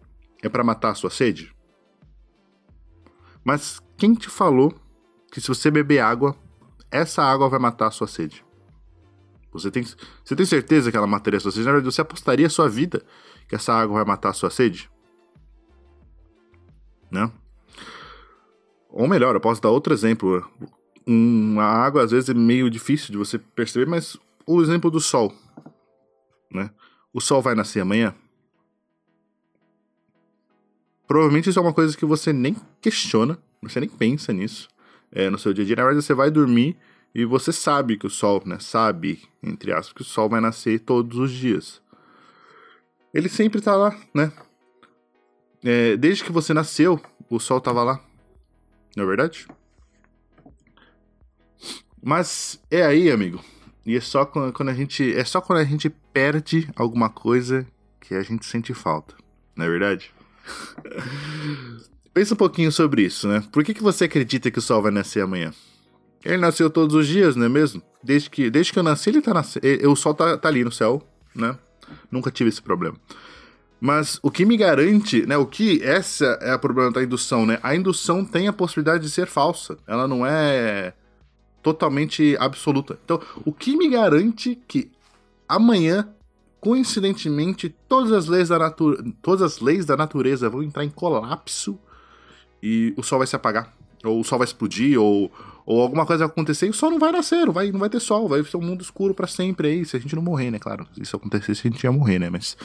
É 0.43 0.49
para 0.49 0.63
matar 0.63 0.91
a 0.91 0.95
sua 0.95 1.11
sede? 1.11 1.55
Mas 3.45 3.81
quem 3.97 4.15
te 4.15 4.29
falou 4.29 4.75
que 5.31 5.41
se 5.41 5.49
você 5.49 5.71
beber 5.71 6.01
água, 6.01 6.37
essa 6.91 7.23
água 7.23 7.49
vai 7.49 7.59
matar 7.59 7.89
a 7.89 7.91
sua 7.91 8.07
sede? 8.07 8.45
Você 9.53 9.71
tem, 9.71 9.83
você 9.83 10.37
tem 10.37 10.47
certeza 10.47 10.91
que 10.91 10.97
ela 10.97 11.07
mataria 11.07 11.37
a 11.37 11.41
sua 11.41 11.51
sede? 11.51 11.65
Na 11.65 11.73
verdade, 11.73 11.95
você 11.95 12.01
apostaria 12.01 12.47
a 12.47 12.51
sua 12.51 12.69
vida 12.69 13.05
que 13.49 13.55
essa 13.55 13.73
água 13.73 13.97
vai 13.97 14.05
matar 14.05 14.31
a 14.31 14.35
sua 14.35 14.51
sede? 14.51 14.91
Né? 17.11 17.31
Ou 18.93 19.09
melhor, 19.09 19.35
eu 19.35 19.41
posso 19.41 19.61
dar 19.61 19.71
outro 19.71 19.95
exemplo. 19.95 20.47
Uma 21.07 21.65
água, 21.65 22.05
às 22.05 22.11
vezes, 22.11 22.29
é 22.29 22.35
meio 22.35 22.69
difícil 22.69 23.11
de 23.11 23.17
você 23.17 23.39
perceber, 23.39 23.87
mas 23.87 24.19
o 24.47 24.61
exemplo 24.61 24.91
do 24.91 25.01
sol. 25.01 25.35
Né? 26.53 26.71
O 27.13 27.21
sol 27.21 27.41
vai 27.41 27.55
nascer 27.55 27.81
amanhã? 27.81 28.15
Provavelmente 31.09 31.49
isso 31.49 31.59
é 31.59 31.63
uma 31.63 31.73
coisa 31.73 31.97
que 31.97 32.05
você 32.05 32.33
nem 32.33 32.55
questiona, 32.81 33.39
você 33.63 33.81
nem 33.81 33.89
pensa 33.89 34.33
nisso 34.33 34.69
é, 35.11 35.29
no 35.29 35.39
seu 35.39 35.53
dia 35.53 35.65
a 35.65 35.67
dia. 35.67 35.77
Na 35.77 35.85
verdade, 35.85 36.05
você 36.05 36.15
vai 36.15 36.31
dormir 36.31 36.77
e 37.15 37.25
você 37.25 37.53
sabe 37.53 37.97
que 37.97 38.07
o 38.07 38.11
sol, 38.11 38.43
né? 38.45 38.59
Sabe, 38.61 39.23
entre 39.43 39.73
aspas, 39.73 39.93
que 39.93 40.03
o 40.03 40.05
sol 40.05 40.29
vai 40.29 40.41
nascer 40.41 40.81
todos 40.81 41.19
os 41.19 41.31
dias. 41.31 41.83
Ele 43.13 43.29
sempre 43.29 43.61
tá 43.61 43.77
lá, 43.77 43.95
né? 44.15 44.33
É, 45.63 45.97
desde 45.97 46.25
que 46.25 46.33
você 46.33 46.55
nasceu, 46.55 47.01
o 47.29 47.39
sol 47.39 47.61
tava 47.61 47.83
lá. 47.83 48.12
Não 48.97 49.05
é 49.05 49.07
verdade? 49.07 49.47
Mas 52.03 52.61
é 52.71 52.83
aí, 52.83 53.11
amigo. 53.11 53.43
E 53.87 53.97
é 53.97 54.01
só 54.01 54.25
quando 54.25 54.69
a 54.69 54.75
gente. 54.75 55.15
É 55.17 55.25
só 55.25 55.41
quando 55.41 55.61
a 55.61 55.65
gente 55.65 55.91
perde 56.13 56.69
alguma 56.77 57.09
coisa 57.09 57.67
que 58.01 58.15
a 58.15 58.23
gente 58.23 58.45
sente 58.45 58.75
falta. 58.75 59.15
Não 59.57 59.65
é 59.65 59.69
verdade? 59.69 60.13
Pensa 62.13 62.35
um 62.35 62.37
pouquinho 62.37 62.71
sobre 62.71 63.03
isso, 63.03 63.27
né? 63.27 63.43
Por 63.51 63.65
que, 63.65 63.73
que 63.73 63.83
você 63.83 64.05
acredita 64.05 64.51
que 64.51 64.59
o 64.59 64.63
sol 64.63 64.83
vai 64.83 64.93
nascer 64.93 65.23
amanhã? 65.23 65.53
Ele 66.25 66.37
nasceu 66.37 66.69
todos 66.69 66.95
os 66.95 67.07
dias, 67.07 67.35
não 67.35 67.47
é 67.47 67.49
mesmo? 67.49 67.83
Desde 68.03 68.29
que, 68.29 68.51
desde 68.51 68.73
que 68.73 68.79
eu 68.79 68.83
nasci, 68.83 69.11
ele 69.11 69.23
tá 69.23 69.33
nascendo. 69.33 69.67
O 69.91 69.97
sol 69.97 70.15
tá, 70.15 70.37
tá 70.37 70.49
ali 70.49 70.63
no 70.63 70.71
céu, 70.71 71.03
né? 71.35 71.57
Nunca 72.11 72.31
tive 72.31 72.51
esse 72.51 72.61
problema. 72.61 72.97
Mas 73.85 74.21
o 74.23 74.31
que 74.31 74.45
me 74.45 74.57
garante, 74.57 75.27
né? 75.27 75.37
O 75.37 75.45
que 75.45 75.83
essa 75.83 76.39
é 76.41 76.53
a 76.53 76.59
problema 76.59 76.93
da 76.93 77.03
indução, 77.03 77.45
né? 77.45 77.59
A 77.65 77.75
indução 77.75 78.25
tem 78.25 78.47
a 78.47 78.53
possibilidade 78.53 79.03
de 79.03 79.11
ser 79.11 79.27
falsa. 79.27 79.77
Ela 79.89 80.07
não 80.07 80.25
é 80.25 80.93
totalmente 81.61 82.37
absoluta. 82.39 82.97
Então, 83.05 83.21
o 83.45 83.53
que 83.53 83.77
me 83.77 83.89
garante 83.89 84.57
que 84.69 84.89
amanhã 85.49 86.09
coincidentemente, 86.61 87.75
todas 87.89 88.13
as 88.13 88.27
leis 88.29 88.51
da 88.51 88.57
natureza, 88.57 89.05
todas 89.21 89.43
as 89.43 89.59
leis 89.59 89.85
da 89.85 89.97
natureza 89.97 90.49
vão 90.49 90.63
entrar 90.63 90.85
em 90.85 90.89
colapso 90.89 91.77
e 92.63 92.95
o 92.97 93.03
sol 93.03 93.19
vai 93.19 93.27
se 93.27 93.35
apagar, 93.35 93.75
ou 94.05 94.21
o 94.21 94.25
sol 94.25 94.39
vai 94.39 94.47
explodir, 94.47 94.97
ou, 94.97 95.29
ou 95.67 95.83
alguma 95.83 96.07
coisa 96.07 96.25
vai 96.25 96.33
acontecer 96.33 96.69
e 96.69 96.71
o 96.71 96.73
sol 96.73 96.93
não 96.93 97.01
vai 97.01 97.11
nascer, 97.11 97.45
não 97.47 97.53
vai, 97.53 97.73
não 97.73 97.81
vai 97.81 97.91
ter 97.91 97.99
sol, 97.99 98.29
vai 98.29 98.45
ser 98.45 98.57
um 98.57 98.63
mundo 98.63 98.81
escuro 98.81 99.13
para 99.13 99.27
sempre 99.27 99.67
aí, 99.67 99.85
se 99.85 99.97
a 99.97 99.99
gente 99.99 100.15
não 100.15 100.23
morrer, 100.23 100.53
né? 100.53 100.61
Claro, 100.61 100.87
se 100.95 101.03
isso 101.03 101.17
acontecesse 101.17 101.67
a 101.67 101.71
gente 101.71 101.83
ia 101.83 101.91
morrer, 101.91 102.21
né? 102.21 102.31
Mas 102.31 102.57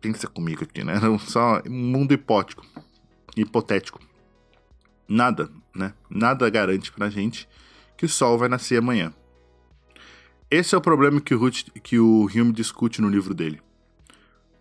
pensa 0.00 0.26
comigo 0.26 0.64
aqui, 0.64 0.84
né? 0.84 0.94
Só 1.26 1.62
um 1.66 1.72
mundo 1.72 2.12
hipótico, 2.12 2.64
hipotético. 3.36 4.00
Nada, 5.08 5.50
né? 5.74 5.94
Nada 6.10 6.48
garante 6.50 6.90
pra 6.92 7.10
gente 7.10 7.48
que 7.96 8.04
o 8.04 8.08
sol 8.08 8.38
vai 8.38 8.48
nascer 8.48 8.78
amanhã. 8.78 9.12
Esse 10.50 10.74
é 10.74 10.78
o 10.78 10.80
problema 10.80 11.20
que 11.20 11.34
o, 11.34 11.38
Ruth, 11.38 11.68
que 11.82 11.98
o 11.98 12.26
Hume 12.26 12.52
discute 12.52 13.00
no 13.00 13.08
livro 13.08 13.34
dele. 13.34 13.60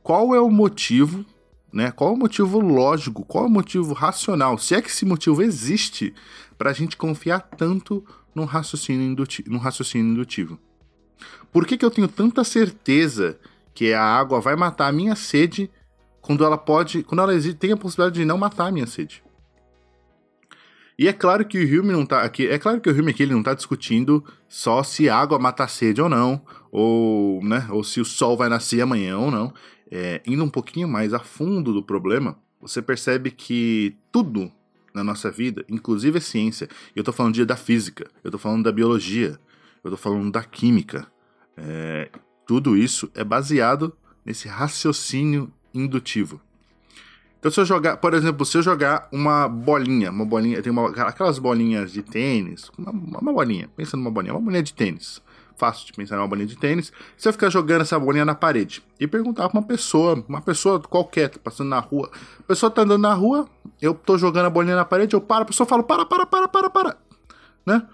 Qual 0.02 0.34
é 0.34 0.40
o 0.40 0.50
motivo, 0.50 1.26
né? 1.72 1.92
Qual 1.92 2.12
é 2.12 2.14
o 2.14 2.18
motivo 2.18 2.60
lógico, 2.60 3.26
qual 3.26 3.46
é 3.46 3.48
o 3.48 3.52
motivo 3.52 3.94
racional, 3.94 4.58
se 4.58 4.74
é 4.74 4.82
que 4.82 4.90
esse 4.90 5.06
motivo 5.06 5.42
existe, 5.42 6.14
para 6.58 6.72
a 6.72 6.74
gente 6.74 6.98
confiar 6.98 7.42
tanto 7.42 8.04
no 8.34 8.46
raciocínio, 8.46 9.06
indutivo, 9.06 9.50
no 9.50 9.58
raciocínio 9.58 10.12
indutivo? 10.12 10.60
Por 11.52 11.66
que, 11.66 11.78
que 11.78 11.86
eu 11.86 11.92
tenho 11.92 12.08
tanta 12.08 12.44
certeza 12.44 13.40
que 13.76 13.94
a 13.94 14.02
água 14.02 14.40
vai 14.40 14.56
matar 14.56 14.88
a 14.88 14.92
minha 14.92 15.16
sede 15.16 15.70
quando 16.22 16.44
ela 16.44 16.58
pode, 16.58 17.04
quando 17.04 17.22
ela 17.22 17.36
existe, 17.36 17.58
tem 17.58 17.74
a 17.74 17.78
possibilidade 17.78 18.20
de 18.20 18.26
não 18.26 18.38
matar 18.38 18.68
a 18.68 18.72
minha 18.72 18.88
sede? 18.88 19.22
E 20.98 21.10
é 21.10 21.14
claro 21.14 21.46
que 21.46 21.58
o 21.58 21.62
Hume 21.62 21.92
não 21.92 22.06
tá 22.06 22.22
aqui, 22.22 22.48
é 22.48 22.58
claro 22.58 22.80
que 22.80 22.90
o 22.90 22.94
Hume 22.94 23.12
aqui 23.12 23.24
ele 23.24 23.34
não 23.34 23.44
tá 23.44 23.54
discutindo 23.54 24.24
só 24.48 24.82
se 24.82 25.10
água 25.10 25.38
mata 25.38 25.66
a 25.66 25.68
sede 25.68 26.02
ou 26.02 26.08
não, 26.08 26.42
ou, 26.72 27.44
né, 27.44 27.68
ou 27.70 27.84
se 27.84 28.00
o 28.00 28.06
sol 28.06 28.38
vai 28.38 28.48
nascer 28.48 28.82
amanhã 28.82 29.18
ou 29.18 29.30
não. 29.30 29.54
É, 29.92 30.22
indo 30.26 30.44
um 30.44 30.50
pouquinho 30.50 30.88
mais 30.88 31.14
a 31.14 31.20
fundo 31.20 31.74
do 31.74 31.84
problema, 31.84 32.40
você 32.60 32.82
percebe 32.82 33.30
que 33.30 33.96
tudo 34.12 34.52
na 34.94 35.04
nossa 35.04 35.30
vida, 35.30 35.66
inclusive 35.70 36.18
a 36.18 36.22
ciência, 36.22 36.70
eu 36.96 37.04
tô 37.04 37.12
falando 37.12 37.36
de, 37.36 37.46
da 37.46 37.58
física, 37.58 38.10
eu 38.24 38.32
tô 38.32 38.38
falando 38.38 38.64
da 38.64 38.72
biologia, 38.72 39.38
eu 39.84 39.92
tô 39.92 39.98
falando 39.98 40.32
da 40.32 40.44
química, 40.44 41.06
é, 41.58 42.10
tudo 42.46 42.78
isso 42.78 43.10
é 43.16 43.24
baseado 43.24 43.96
nesse 44.26 44.48
raciocínio 44.48 45.52
indutivo. 45.74 46.42
Então, 47.46 47.52
se 47.52 47.60
eu 47.60 47.66
jogar, 47.66 47.98
por 47.98 48.16
exemplo, 48.16 48.44
se 48.44 48.58
eu 48.58 48.64
jogar 48.64 49.08
uma 49.12 49.48
bolinha, 49.48 50.10
uma 50.10 50.26
bolinha, 50.26 50.64
tem 50.64 50.72
uma, 50.72 50.90
aquelas 50.90 51.38
bolinhas 51.38 51.92
de 51.92 52.02
tênis, 52.02 52.72
uma, 52.76 52.92
uma 52.92 53.32
bolinha, 53.32 53.70
pensa 53.76 53.96
numa 53.96 54.10
bolinha, 54.10 54.34
uma 54.34 54.42
bolinha 54.42 54.64
de 54.64 54.74
tênis. 54.74 55.22
Fácil 55.56 55.86
de 55.86 55.94
pensar 55.94 56.16
numa 56.18 56.28
bolinha 56.28 56.48
de 56.48 56.58
tênis. 56.58 56.92
Se 57.16 57.30
eu 57.30 57.32
ficar 57.32 57.52
jogando 57.52 57.82
essa 57.82 58.00
bolinha 58.00 58.26
na 58.26 58.34
parede 58.34 58.84
e 59.00 59.08
perguntar 59.08 59.48
pra 59.48 59.60
uma 59.60 59.66
pessoa, 59.66 60.26
uma 60.28 60.42
pessoa 60.42 60.80
qualquer, 60.82 61.30
tá 61.30 61.40
passando 61.42 61.70
na 61.70 61.80
rua, 61.80 62.10
a 62.40 62.44
pessoa 62.44 62.72
tá 62.72 62.82
andando 62.82 63.02
na 63.02 63.14
rua, 63.14 63.48
eu 63.80 63.94
tô 63.94 64.18
jogando 64.18 64.48
a 64.48 64.50
bolinha 64.50 64.76
na 64.76 64.84
parede, 64.84 65.16
eu 65.16 65.22
paro, 65.22 65.44
a 65.44 65.46
pessoa 65.46 65.68
fala: 65.68 65.84
para, 65.84 66.04
para, 66.04 66.26
para, 66.26 66.48
para, 66.48 66.70
para, 66.72 66.98
né? 67.64 67.88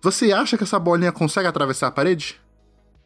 Você 0.00 0.32
acha 0.32 0.56
que 0.56 0.64
essa 0.64 0.78
bolinha 0.78 1.12
consegue 1.12 1.48
atravessar 1.48 1.88
a 1.88 1.90
parede? 1.90 2.40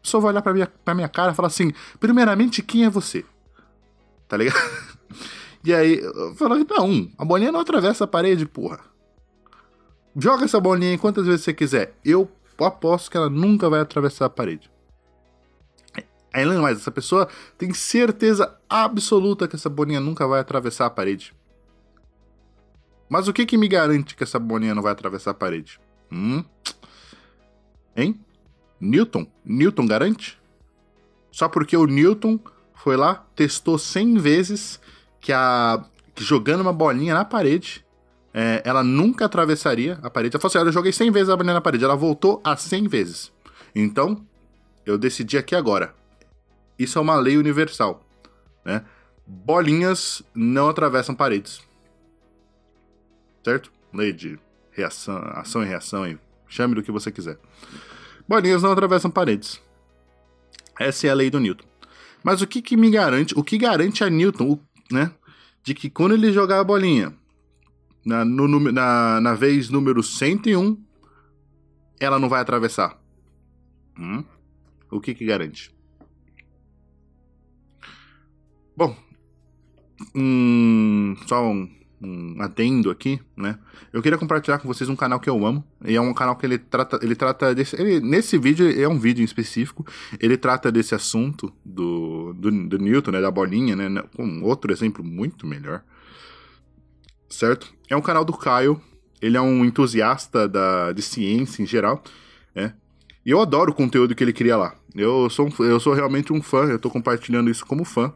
Pessoa 0.03 0.21
vai 0.21 0.33
olhar 0.33 0.43
pra 0.43 0.53
minha, 0.53 0.67
pra 0.85 0.95
minha 0.95 1.09
cara 1.09 1.33
e 1.33 1.35
falar 1.35 1.49
assim: 1.49 1.73
primeiramente, 1.99 2.63
quem 2.63 2.85
é 2.85 2.91
você? 2.91 3.25
Tá 4.29 4.37
ligado? 4.37 4.57
E 5.63 5.75
aí, 5.75 5.99
eu 5.99 6.35
falo, 6.37 6.57
não, 6.57 7.11
a 7.19 7.25
bolinha 7.25 7.53
não 7.53 7.61
atravessa 7.61 8.05
a 8.05 8.07
parede, 8.07 8.47
porra. 8.47 8.81
Joga 10.17 10.47
essa 10.47 10.59
bolinha 10.59 10.97
quantas 10.97 11.27
vezes 11.27 11.43
você 11.43 11.53
quiser. 11.53 11.95
Eu 12.03 12.31
aposto 12.59 13.11
que 13.11 13.17
ela 13.19 13.29
nunca 13.29 13.69
vai 13.69 13.81
atravessar 13.81 14.25
a 14.25 14.31
parede. 14.31 14.71
Aí, 16.33 16.47
mais, 16.47 16.79
essa 16.79 16.91
pessoa 16.91 17.29
tem 17.59 17.75
certeza 17.75 18.57
absoluta 18.69 19.49
que 19.49 19.57
essa 19.57 19.69
bolinha 19.69 20.01
nunca 20.01 20.27
vai 20.27 20.41
atravessar 20.41 20.87
a 20.87 20.91
parede. 20.91 21.35
Mas 23.09 23.27
o 23.27 23.33
que 23.33 23.45
que 23.45 23.59
me 23.59 23.67
garante 23.67 24.15
que 24.15 24.23
essa 24.23 24.39
bolinha 24.39 24.75
não 24.75 24.83
vai 24.83 24.93
atravessar 24.93 25.33
a 25.33 25.35
parede? 25.35 25.81
Hum? 26.11 26.45
Hein? 27.97 28.19
Newton? 28.81 29.27
Newton 29.45 29.87
garante? 29.87 30.39
Só 31.31 31.49
porque 31.49 31.77
o 31.77 31.87
Newton 31.87 32.41
foi 32.75 32.97
lá, 32.97 33.27
testou 33.37 33.79
100 33.79 34.19
vezes 34.19 34.81
que 35.21 35.33
a 35.33 35.85
que 36.15 36.25
jogando 36.25 36.61
uma 36.61 36.73
bolinha 36.73 37.15
na 37.15 37.25
parede, 37.25 37.85
é, 38.35 38.63
ela 38.65 38.83
nunca 38.83 39.25
atravessaria 39.25 39.99
a 40.03 40.11
parede. 40.11 40.35
Ela 40.35 40.41
falou 40.41 40.51
assim: 40.51 40.59
olha, 40.59 40.69
eu 40.69 40.73
joguei 40.73 40.93
100 40.93 41.11
vezes 41.11 41.29
a 41.29 41.37
bolinha 41.37 41.55
na 41.55 41.61
parede. 41.61 41.85
Ela 41.85 41.97
voltou 41.97 42.41
a 42.45 42.57
100 42.57 42.89
vezes. 42.89 43.33
Então, 43.75 44.25
eu 44.85 44.99
decidi 44.99 45.39
aqui 45.39 45.55
agora. 45.55 45.95
Isso 46.79 46.99
é 46.99 47.03
uma 47.03 47.17
lei 47.17 47.37
universal. 47.37 48.05
Né? 48.65 48.85
Bolinhas 49.27 50.23
não 50.35 50.69
atravessam 50.69 51.15
paredes. 51.15 51.61
Certo? 53.45 53.73
Lei 53.93 54.13
de 54.13 54.39
reação, 54.73 55.19
ação 55.35 55.63
e 55.63 55.67
reação, 55.67 56.03
aí. 56.03 56.19
chame 56.49 56.75
do 56.75 56.83
que 56.83 56.93
você 56.93 57.11
quiser. 57.11 57.39
Bolinhas 58.31 58.63
não 58.63 58.71
atravessam 58.71 59.11
paredes. 59.11 59.61
Essa 60.79 61.09
é 61.09 61.11
a 61.11 61.15
lei 61.15 61.31
do 61.31 61.41
Newton. 61.41 61.67
Mas 62.23 62.41
o 62.41 62.47
que, 62.47 62.63
que 62.63 62.77
me 62.77 62.89
garante, 62.89 63.37
o 63.37 63.43
que 63.43 63.59
garante 63.59 64.05
a 64.05 64.09
Newton, 64.09 64.57
né, 64.89 65.13
de 65.65 65.75
que 65.75 65.91
quando 65.91 66.15
ele 66.15 66.33
jogar 66.33 66.61
a 66.61 66.65
bolinha 66.65 67.13
na, 68.07 68.25
no, 68.25 68.47
na, 68.71 69.21
na 69.21 69.35
vez 69.35 69.69
número 69.69 70.01
101, 70.01 70.81
ela 71.99 72.21
não 72.21 72.29
vai 72.29 72.41
atravessar? 72.41 73.03
Hum? 73.99 74.23
O 74.89 75.01
que 75.01 75.13
que 75.13 75.27
garante? 75.27 75.75
Bom, 78.77 78.97
hum, 80.15 81.17
só 81.27 81.51
um, 81.51 81.69
um 82.03 82.41
adendo 82.41 82.91
aqui, 82.91 83.21
né? 83.37 83.59
Eu 83.93 84.01
queria 84.01 84.19
compartilhar 84.19 84.59
com 84.59 84.67
vocês 84.67 84.89
um 84.89 84.97
canal 84.97 85.21
que 85.21 85.29
eu 85.29 85.45
amo. 85.45 85.65
E 85.85 85.97
é 85.97 86.01
um 86.01 86.15
canal 86.15 86.35
que 86.37 86.47
ele 86.47 86.59
trata, 86.59 86.99
ele 87.03 87.15
trata 87.15 87.55
desse, 87.55 87.81
ele, 87.81 88.01
nesse 88.01 88.39
vídeo 88.39 88.71
é 88.71 88.89
um 88.89 88.99
vídeo 88.99 89.23
em 89.23 89.25
específico. 89.25 89.87
Ele 90.19 90.37
trata 90.37 90.73
desse 90.73 90.95
assunto 90.95 91.53
do, 91.65 92.33
do, 92.35 92.51
do 92.69 92.79
Newton, 92.79 93.11
né, 93.11 93.21
da 93.21 93.31
bolinha, 93.31 93.77
né, 93.77 94.03
com 94.17 94.43
outro 94.43 94.73
exemplo 94.73 95.05
muito 95.05 95.47
melhor. 95.47 95.83
Certo? 97.29 97.73
É 97.89 97.97
um 97.97 98.03
canal 98.03 98.25
do 98.25 98.33
Caio. 98.33 98.81
Ele 99.21 99.37
é 99.37 99.41
um 99.41 99.65
entusiasta 99.65 100.49
da, 100.49 100.93
de 100.93 101.03
ciência 101.03 101.63
em 101.63 101.67
geral, 101.67 102.03
né? 102.55 102.75
E 103.25 103.31
eu 103.31 103.39
adoro 103.39 103.71
o 103.71 103.75
conteúdo 103.75 104.15
que 104.15 104.25
ele 104.25 104.33
cria 104.33 104.57
lá. 104.57 104.75
Eu 104.95 105.29
sou, 105.29 105.53
eu 105.59 105.79
sou 105.79 105.93
realmente 105.93 106.33
um 106.33 106.41
fã, 106.41 106.65
eu 106.65 106.79
tô 106.79 106.89
compartilhando 106.89 107.51
isso 107.51 107.67
como 107.67 107.85
fã. 107.85 108.15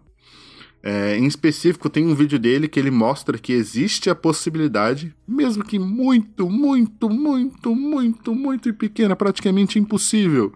É, 0.86 1.16
em 1.16 1.24
específico, 1.24 1.88
tem 1.88 2.06
um 2.06 2.14
vídeo 2.14 2.38
dele 2.38 2.68
que 2.68 2.78
ele 2.78 2.90
mostra 2.90 3.38
que 3.38 3.54
existe 3.54 4.10
a 4.10 4.14
possibilidade, 4.14 5.16
mesmo 5.26 5.64
que 5.64 5.78
muito, 5.78 6.46
muito, 6.50 7.08
muito, 7.08 7.74
muito, 7.74 8.34
muito 8.34 8.74
pequena, 8.74 9.16
praticamente 9.16 9.78
impossível, 9.78 10.52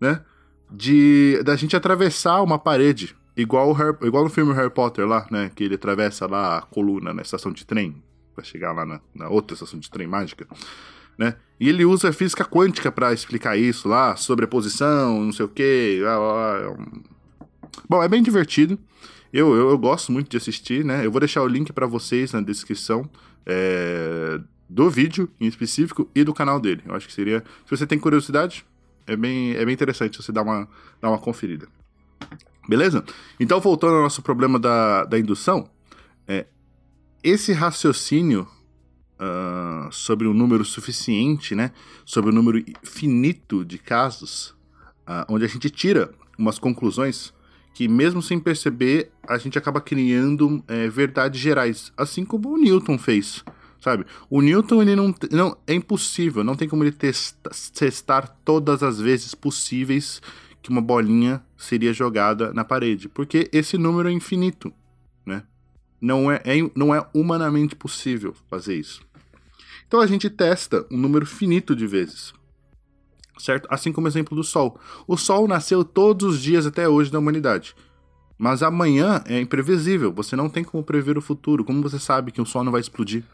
né? 0.00 0.20
De 0.68 1.40
da 1.44 1.54
gente 1.54 1.76
atravessar 1.76 2.42
uma 2.42 2.58
parede, 2.58 3.14
igual, 3.36 3.72
Harry, 3.72 3.96
igual 4.02 4.24
no 4.24 4.30
filme 4.30 4.52
Harry 4.52 4.68
Potter 4.68 5.06
lá, 5.06 5.28
né? 5.30 5.48
Que 5.54 5.62
ele 5.62 5.76
atravessa 5.76 6.26
lá 6.26 6.58
a 6.58 6.62
coluna 6.62 7.14
na 7.14 7.22
estação 7.22 7.52
de 7.52 7.64
trem, 7.64 8.02
para 8.34 8.42
chegar 8.42 8.72
lá 8.72 8.84
na, 8.84 9.00
na 9.14 9.28
outra 9.28 9.54
estação 9.54 9.78
de 9.78 9.88
trem 9.88 10.08
mágica. 10.08 10.44
Né? 11.16 11.36
E 11.60 11.68
ele 11.68 11.84
usa 11.84 12.12
física 12.12 12.44
quântica 12.44 12.90
para 12.90 13.12
explicar 13.12 13.56
isso 13.56 13.88
lá, 13.88 14.16
sobreposição, 14.16 15.22
não 15.22 15.32
sei 15.32 15.44
o 15.44 15.48
quê. 15.48 16.00
Bom, 17.88 18.02
é 18.02 18.08
bem 18.08 18.22
divertido. 18.24 18.76
Eu, 19.32 19.54
eu, 19.54 19.70
eu, 19.70 19.78
gosto 19.78 20.10
muito 20.10 20.30
de 20.30 20.36
assistir, 20.36 20.84
né? 20.84 21.04
Eu 21.04 21.10
vou 21.10 21.20
deixar 21.20 21.42
o 21.42 21.46
link 21.46 21.72
para 21.72 21.86
vocês 21.86 22.32
na 22.32 22.40
descrição 22.40 23.08
é, 23.44 24.40
do 24.68 24.88
vídeo 24.88 25.30
em 25.40 25.46
específico 25.46 26.10
e 26.14 26.24
do 26.24 26.32
canal 26.32 26.58
dele. 26.58 26.82
Eu 26.86 26.94
acho 26.94 27.06
que 27.06 27.12
seria. 27.12 27.44
Se 27.64 27.70
você 27.70 27.86
tem 27.86 27.98
curiosidade, 27.98 28.64
é 29.06 29.16
bem, 29.16 29.52
é 29.54 29.64
bem 29.64 29.74
interessante 29.74 30.22
você 30.22 30.32
dar 30.32 30.42
uma, 30.42 30.68
dar 31.00 31.10
uma 31.10 31.18
conferida. 31.18 31.68
Beleza? 32.68 33.04
Então, 33.40 33.60
voltando 33.60 33.94
ao 33.94 34.02
nosso 34.02 34.22
problema 34.22 34.58
da, 34.58 35.04
da 35.04 35.18
indução, 35.18 35.70
é, 36.26 36.46
esse 37.22 37.52
raciocínio 37.52 38.46
uh, 39.18 39.92
sobre 39.92 40.26
um 40.26 40.32
número 40.32 40.64
suficiente, 40.64 41.54
né? 41.54 41.72
Sobre 42.04 42.30
um 42.30 42.34
número 42.34 42.62
finito 42.82 43.64
de 43.64 43.78
casos, 43.78 44.50
uh, 45.06 45.24
onde 45.28 45.44
a 45.44 45.48
gente 45.48 45.68
tira 45.70 46.12
umas 46.38 46.58
conclusões 46.58 47.32
que 47.78 47.86
mesmo 47.86 48.20
sem 48.20 48.40
perceber, 48.40 49.12
a 49.22 49.38
gente 49.38 49.56
acaba 49.56 49.80
criando 49.80 50.64
é, 50.66 50.88
verdades 50.88 51.40
gerais, 51.40 51.92
assim 51.96 52.24
como 52.24 52.52
o 52.52 52.58
Newton 52.58 52.98
fez, 52.98 53.44
sabe? 53.80 54.04
O 54.28 54.42
Newton, 54.42 54.82
ele 54.82 54.96
não, 54.96 55.14
não 55.30 55.56
é 55.64 55.74
impossível, 55.74 56.42
não 56.42 56.56
tem 56.56 56.68
como 56.68 56.82
ele 56.82 56.90
testa, 56.90 57.52
testar 57.72 58.36
todas 58.44 58.82
as 58.82 58.98
vezes 59.00 59.32
possíveis 59.32 60.20
que 60.60 60.70
uma 60.70 60.80
bolinha 60.80 61.40
seria 61.56 61.92
jogada 61.92 62.52
na 62.52 62.64
parede, 62.64 63.08
porque 63.08 63.48
esse 63.52 63.78
número 63.78 64.08
é 64.08 64.12
infinito, 64.12 64.74
né? 65.24 65.44
Não 66.00 66.32
é, 66.32 66.42
é, 66.44 66.70
não 66.74 66.92
é 66.92 67.06
humanamente 67.14 67.76
possível 67.76 68.34
fazer 68.50 68.74
isso. 68.74 69.02
Então 69.86 70.00
a 70.00 70.06
gente 70.08 70.28
testa 70.28 70.84
um 70.90 70.96
número 70.96 71.24
finito 71.24 71.76
de 71.76 71.86
vezes 71.86 72.34
certo? 73.38 73.66
Assim 73.70 73.92
como 73.92 74.06
o 74.06 74.10
exemplo 74.10 74.36
do 74.36 74.44
Sol. 74.44 74.78
O 75.06 75.16
Sol 75.16 75.48
nasceu 75.48 75.84
todos 75.84 76.34
os 76.34 76.42
dias 76.42 76.66
até 76.66 76.88
hoje 76.88 77.10
da 77.10 77.18
humanidade. 77.18 77.74
Mas 78.38 78.62
amanhã 78.62 79.22
é 79.26 79.40
imprevisível, 79.40 80.12
você 80.12 80.36
não 80.36 80.48
tem 80.48 80.62
como 80.62 80.82
prever 80.82 81.18
o 81.18 81.22
futuro. 81.22 81.64
Como 81.64 81.82
você 81.82 81.98
sabe 81.98 82.30
que 82.30 82.40
o 82.40 82.46
Sol 82.46 82.62
não 82.62 82.72
vai 82.72 82.80
explodir? 82.80 83.24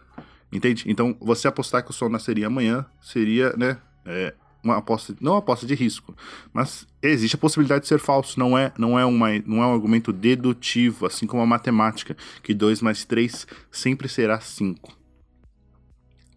Entende? 0.51 0.85
Então, 0.87 1.17
você 1.21 1.49
apostar 1.49 1.85
que 1.85 1.91
o 1.91 1.95
Sol 1.95 2.09
nasceria 2.09 2.47
amanhã 2.47 2.87
seria, 3.03 3.53
né, 3.57 3.77
é, 4.07 4.33
uma 4.63 4.79
aposta, 4.79 5.15
não 5.21 5.33
uma 5.33 5.39
aposta 5.39 5.67
de 5.67 5.75
risco, 5.75 6.17
mas 6.53 6.87
existe 7.03 7.35
a 7.35 7.39
possibilidade 7.39 7.83
de 7.83 7.89
ser 7.89 7.99
falso, 7.99 8.39
não 8.39 8.57
é, 8.57 8.73
não 8.79 8.99
é, 8.99 9.05
uma, 9.05 9.29
não 9.41 9.63
é 9.63 9.67
um 9.67 9.75
argumento 9.75 10.13
dedutivo, 10.13 11.07
assim 11.07 11.27
como 11.27 11.43
a 11.43 11.47
matemática, 11.47 12.17
que 12.43 12.55
2 12.55 12.81
mais 12.81 13.05
3 13.05 13.47
sempre 13.71 14.09
será 14.09 14.41
5. 14.41 14.97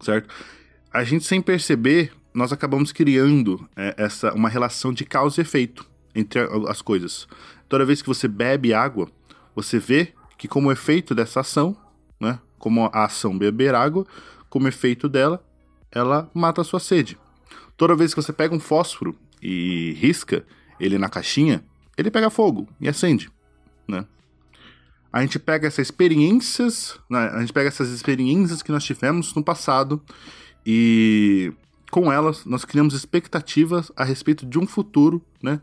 Certo? 0.00 0.28
A 0.92 1.02
gente 1.04 1.24
sem 1.24 1.40
perceber 1.40 2.12
nós 2.32 2.52
acabamos 2.52 2.92
criando 2.92 3.68
é, 3.76 3.94
essa 3.96 4.32
uma 4.34 4.48
relação 4.48 4.92
de 4.92 5.04
causa 5.04 5.40
e 5.40 5.42
efeito 5.42 5.86
entre 6.14 6.40
as 6.68 6.82
coisas. 6.82 7.26
Toda 7.68 7.84
vez 7.84 8.02
que 8.02 8.08
você 8.08 8.26
bebe 8.26 8.72
água, 8.72 9.08
você 9.54 9.78
vê 9.78 10.12
que 10.36 10.48
como 10.48 10.72
efeito 10.72 11.14
dessa 11.14 11.40
ação, 11.40 11.76
né, 12.20 12.38
como 12.58 12.86
a 12.92 13.04
ação 13.04 13.36
beber 13.36 13.74
água, 13.74 14.06
como 14.48 14.68
efeito 14.68 15.08
dela, 15.08 15.44
ela 15.90 16.30
mata 16.34 16.60
a 16.60 16.64
sua 16.64 16.80
sede. 16.80 17.18
Toda 17.76 17.94
vez 17.94 18.14
que 18.14 18.22
você 18.22 18.32
pega 18.32 18.54
um 18.54 18.60
fósforo 18.60 19.16
e 19.42 19.92
risca 19.98 20.44
ele 20.80 20.98
na 20.98 21.08
caixinha, 21.08 21.64
ele 21.96 22.10
pega 22.10 22.30
fogo 22.30 22.68
e 22.80 22.88
acende, 22.88 23.30
né? 23.86 24.04
A 25.12 25.22
gente 25.22 25.38
pega 25.38 25.66
essas 25.66 25.86
experiências, 25.86 26.98
né, 27.08 27.30
a 27.32 27.40
gente 27.40 27.52
pega 27.52 27.68
essas 27.68 27.88
experiências 27.90 28.62
que 28.62 28.70
nós 28.70 28.84
tivemos 28.84 29.34
no 29.34 29.42
passado 29.42 30.02
e 30.64 31.52
com 31.90 32.12
elas, 32.12 32.44
nós 32.44 32.64
criamos 32.64 32.94
expectativas 32.94 33.90
a 33.96 34.04
respeito 34.04 34.46
de 34.46 34.58
um 34.58 34.66
futuro, 34.66 35.24
né? 35.42 35.60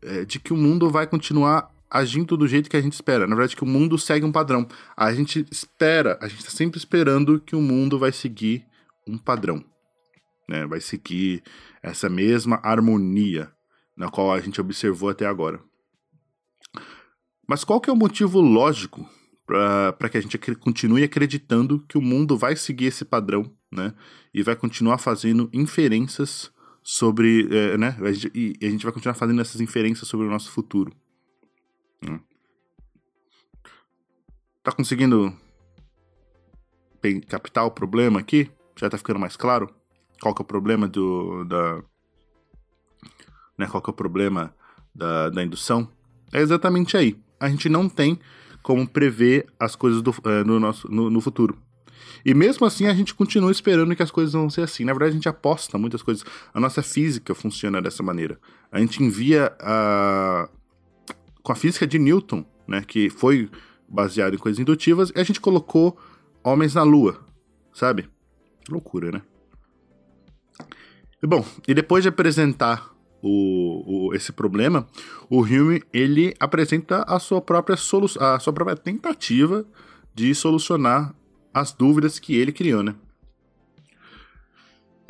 É, 0.00 0.24
de 0.24 0.40
que 0.40 0.52
o 0.52 0.56
mundo 0.56 0.90
vai 0.90 1.06
continuar 1.06 1.70
agindo 1.90 2.36
do 2.36 2.48
jeito 2.48 2.70
que 2.70 2.76
a 2.76 2.80
gente 2.80 2.94
espera. 2.94 3.26
Na 3.26 3.36
verdade, 3.36 3.54
que 3.54 3.62
o 3.62 3.66
mundo 3.66 3.98
segue 3.98 4.24
um 4.24 4.32
padrão. 4.32 4.66
A 4.96 5.12
gente 5.12 5.46
espera, 5.50 6.18
a 6.20 6.26
gente 6.26 6.40
está 6.40 6.50
sempre 6.50 6.78
esperando 6.78 7.40
que 7.40 7.54
o 7.54 7.60
mundo 7.60 7.98
vai 7.98 8.10
seguir 8.10 8.64
um 9.06 9.18
padrão. 9.18 9.62
Né? 10.48 10.66
Vai 10.66 10.80
seguir 10.80 11.42
essa 11.82 12.08
mesma 12.08 12.58
harmonia 12.62 13.52
na 13.96 14.10
qual 14.10 14.32
a 14.32 14.40
gente 14.40 14.60
observou 14.60 15.10
até 15.10 15.26
agora. 15.26 15.60
Mas 17.46 17.62
qual 17.62 17.80
que 17.80 17.90
é 17.90 17.92
o 17.92 17.96
motivo 17.96 18.40
lógico 18.40 19.06
para 19.46 20.08
que 20.08 20.16
a 20.16 20.20
gente 20.20 20.38
continue 20.56 21.02
acreditando 21.02 21.84
que 21.88 21.98
o 21.98 22.02
mundo 22.02 22.36
vai 22.36 22.56
seguir 22.56 22.86
esse 22.86 23.04
padrão, 23.04 23.50
né? 23.70 23.94
E 24.32 24.42
vai 24.42 24.56
continuar 24.56 24.98
fazendo 24.98 25.50
inferências 25.52 26.52
sobre, 26.82 27.48
é, 27.50 27.76
né? 27.76 27.96
E 28.34 28.56
a 28.62 28.70
gente 28.70 28.84
vai 28.84 28.92
continuar 28.92 29.14
fazendo 29.14 29.40
essas 29.40 29.60
inferências 29.60 30.08
sobre 30.08 30.26
o 30.26 30.30
nosso 30.30 30.50
futuro. 30.50 30.92
Né? 32.02 32.20
Tá 34.62 34.72
conseguindo 34.72 35.36
captar 37.28 37.64
o 37.66 37.70
problema 37.70 38.20
aqui? 38.20 38.50
Já 38.76 38.88
tá 38.88 38.96
ficando 38.96 39.18
mais 39.18 39.36
claro? 39.36 39.68
Qual 40.20 40.34
que 40.34 40.40
é 40.40 40.44
o 40.44 40.46
problema 40.46 40.86
do 40.86 41.44
da 41.44 41.82
né? 43.58 43.66
Qual 43.66 43.82
que 43.82 43.90
é 43.90 43.92
o 43.92 43.96
problema 43.96 44.54
da, 44.94 45.30
da 45.30 45.42
indução, 45.42 45.88
é 46.32 46.40
exatamente 46.40 46.96
aí. 46.96 47.16
A 47.40 47.48
gente 47.48 47.68
não 47.68 47.88
tem 47.88 48.18
como 48.62 48.88
prever 48.88 49.46
as 49.58 49.74
coisas 49.74 50.00
do, 50.02 50.10
uh, 50.10 50.44
no, 50.46 50.60
nosso, 50.60 50.88
no, 50.90 51.10
no, 51.10 51.20
futuro. 51.20 51.58
E 52.24 52.32
mesmo 52.32 52.66
assim 52.66 52.86
a 52.86 52.94
gente 52.94 53.14
continua 53.14 53.50
esperando 53.50 53.94
que 53.96 54.02
as 54.02 54.10
coisas 54.10 54.32
vão 54.32 54.48
ser 54.48 54.62
assim. 54.62 54.84
Na 54.84 54.92
verdade, 54.92 55.10
a 55.10 55.14
gente 55.14 55.28
aposta 55.28 55.76
muitas 55.76 56.02
coisas. 56.02 56.24
A 56.54 56.60
nossa 56.60 56.82
física 56.82 57.34
funciona 57.34 57.82
dessa 57.82 58.02
maneira. 58.02 58.38
A 58.70 58.78
gente 58.78 59.02
envia 59.02 59.52
a. 59.60 60.48
Com 61.42 61.52
a 61.52 61.56
física 61.56 61.86
de 61.86 61.98
Newton, 61.98 62.44
né? 62.68 62.84
Que 62.86 63.10
foi 63.10 63.50
baseado 63.88 64.34
em 64.34 64.38
coisas 64.38 64.58
indutivas, 64.58 65.12
e 65.14 65.20
a 65.20 65.24
gente 65.24 65.40
colocou 65.40 65.98
homens 66.42 66.74
na 66.74 66.82
Lua, 66.82 67.20
sabe? 67.74 68.08
Loucura, 68.68 69.10
né? 69.12 69.22
Bom, 71.22 71.44
e 71.68 71.74
depois 71.74 72.02
de 72.02 72.08
apresentar 72.08 72.91
o, 73.22 74.08
o, 74.08 74.14
esse 74.14 74.32
problema, 74.32 74.86
o 75.30 75.40
Hume 75.42 75.82
ele 75.92 76.34
apresenta 76.40 77.04
a 77.06 77.18
sua 77.18 77.40
própria 77.40 77.76
solução, 77.76 78.22
a 78.22 78.38
sua 78.38 78.52
própria 78.52 78.76
tentativa 78.76 79.64
de 80.14 80.34
solucionar 80.34 81.14
as 81.54 81.72
dúvidas 81.72 82.18
que 82.18 82.34
ele 82.34 82.52
criou, 82.52 82.82
né? 82.82 82.94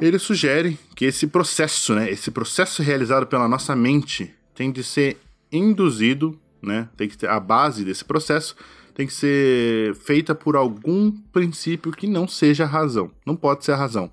Ele 0.00 0.18
sugere 0.18 0.78
que 0.96 1.04
esse 1.04 1.26
processo, 1.26 1.94
né, 1.94 2.10
esse 2.10 2.30
processo 2.30 2.82
realizado 2.82 3.26
pela 3.26 3.48
nossa 3.48 3.74
mente 3.76 4.34
tem 4.54 4.70
de 4.70 4.82
ser 4.82 5.16
induzido, 5.50 6.38
né, 6.60 6.88
tem 6.96 7.08
que 7.08 7.16
ter 7.16 7.28
a 7.28 7.38
base 7.38 7.84
desse 7.84 8.04
processo 8.04 8.56
tem 8.94 9.06
que 9.06 9.12
ser 9.12 9.94
feita 9.94 10.34
por 10.34 10.56
algum 10.56 11.10
princípio 11.10 11.92
que 11.92 12.06
não 12.06 12.28
seja 12.28 12.64
a 12.64 12.66
razão. 12.66 13.10
Não 13.26 13.34
pode 13.34 13.64
ser 13.64 13.72
a 13.72 13.76
razão. 13.76 14.10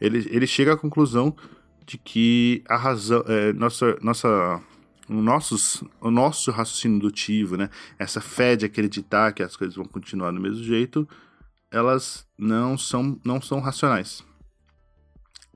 Ele, 0.00 0.26
ele 0.30 0.46
chega 0.46 0.74
à 0.74 0.76
conclusão 0.76 1.34
de 1.86 1.96
que 1.96 2.64
a 2.68 2.76
razão, 2.76 3.22
é, 3.28 3.52
nossa, 3.52 3.96
nossa, 4.02 4.60
o, 5.08 5.14
nossos, 5.14 5.84
o 6.00 6.10
nosso 6.10 6.50
raciocínio 6.50 6.96
indutivo, 6.96 7.56
né, 7.56 7.70
essa 7.96 8.20
fé 8.20 8.56
de 8.56 8.66
acreditar 8.66 9.32
que 9.32 9.42
as 9.42 9.56
coisas 9.56 9.76
vão 9.76 9.84
continuar 9.84 10.32
do 10.32 10.40
mesmo 10.40 10.64
jeito, 10.64 11.08
elas 11.70 12.26
não 12.36 12.76
são, 12.76 13.18
não 13.24 13.40
são 13.40 13.60
racionais. 13.60 14.24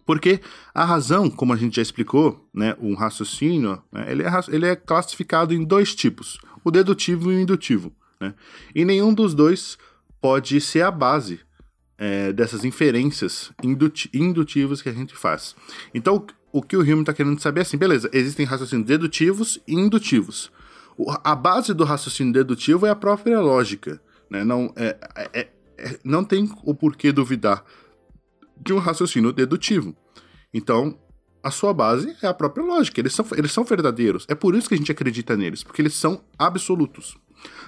Porque 0.07 0.41
a 0.73 0.85
razão, 0.85 1.29
como 1.29 1.53
a 1.53 1.57
gente 1.57 1.77
já 1.77 1.83
explicou, 1.83 2.49
né, 2.55 2.77
um 2.81 2.95
raciocínio, 2.95 3.83
né, 3.93 4.11
ele, 4.11 4.23
é, 4.23 4.31
ele 4.49 4.67
é 4.67 4.77
classificado 4.77 5.53
em 5.53 5.65
dois 5.65 5.95
tipos, 5.95 6.39
o 6.65 6.71
dedutivo 6.71 7.33
e 7.33 7.37
o 7.37 7.41
indutivo. 7.41 7.93
Né? 8.21 8.35
E 8.73 8.85
nenhum 8.85 9.13
dos 9.13 9.35
dois 9.35 9.77
pode 10.21 10.61
ser 10.61 10.83
a 10.83 10.91
base 10.91 11.41
é, 12.01 12.33
dessas 12.33 12.65
inferências 12.65 13.53
indutivas 13.63 14.81
que 14.81 14.89
a 14.89 14.93
gente 14.93 15.15
faz. 15.15 15.55
Então, 15.93 16.27
o 16.51 16.63
que 16.63 16.75
o 16.75 16.81
Hume 16.81 17.01
está 17.01 17.13
querendo 17.13 17.39
saber 17.41 17.61
é 17.61 17.63
assim, 17.63 17.77
beleza, 17.77 18.09
existem 18.11 18.47
raciocínios 18.47 18.87
dedutivos 18.89 19.61
e 19.69 19.75
indutivos. 19.75 20.51
O, 20.97 21.13
a 21.23 21.37
base 21.37 21.75
do 21.75 21.85
raciocínio 21.85 22.33
dedutivo 22.33 22.87
é 22.87 22.91
a 22.91 22.97
própria 22.97 23.39
lógica. 23.39 24.01
Né? 24.31 24.43
Não, 24.43 24.73
é, 24.77 24.97
é, 25.35 25.49
é, 25.77 25.99
não 26.03 26.25
tem 26.25 26.51
o 26.65 26.75
porquê 26.75 27.13
duvidar 27.13 27.63
de 28.59 28.73
um 28.73 28.79
raciocínio 28.79 29.31
dedutivo. 29.31 29.95
Então, 30.55 30.99
a 31.43 31.51
sua 31.51 31.73
base 31.75 32.17
é 32.23 32.27
a 32.27 32.35
própria 32.35 32.65
lógica. 32.65 32.99
Eles 32.99 33.15
são, 33.15 33.27
eles 33.37 33.53
são 33.53 33.63
verdadeiros. 33.63 34.25
É 34.27 34.35
por 34.35 34.55
isso 34.55 34.69
que 34.69 34.75
a 34.75 34.79
gente 34.79 34.91
acredita 34.93 35.37
neles, 35.37 35.63
porque 35.63 35.83
eles 35.83 35.95
são 35.95 36.23
absolutos. 36.39 37.17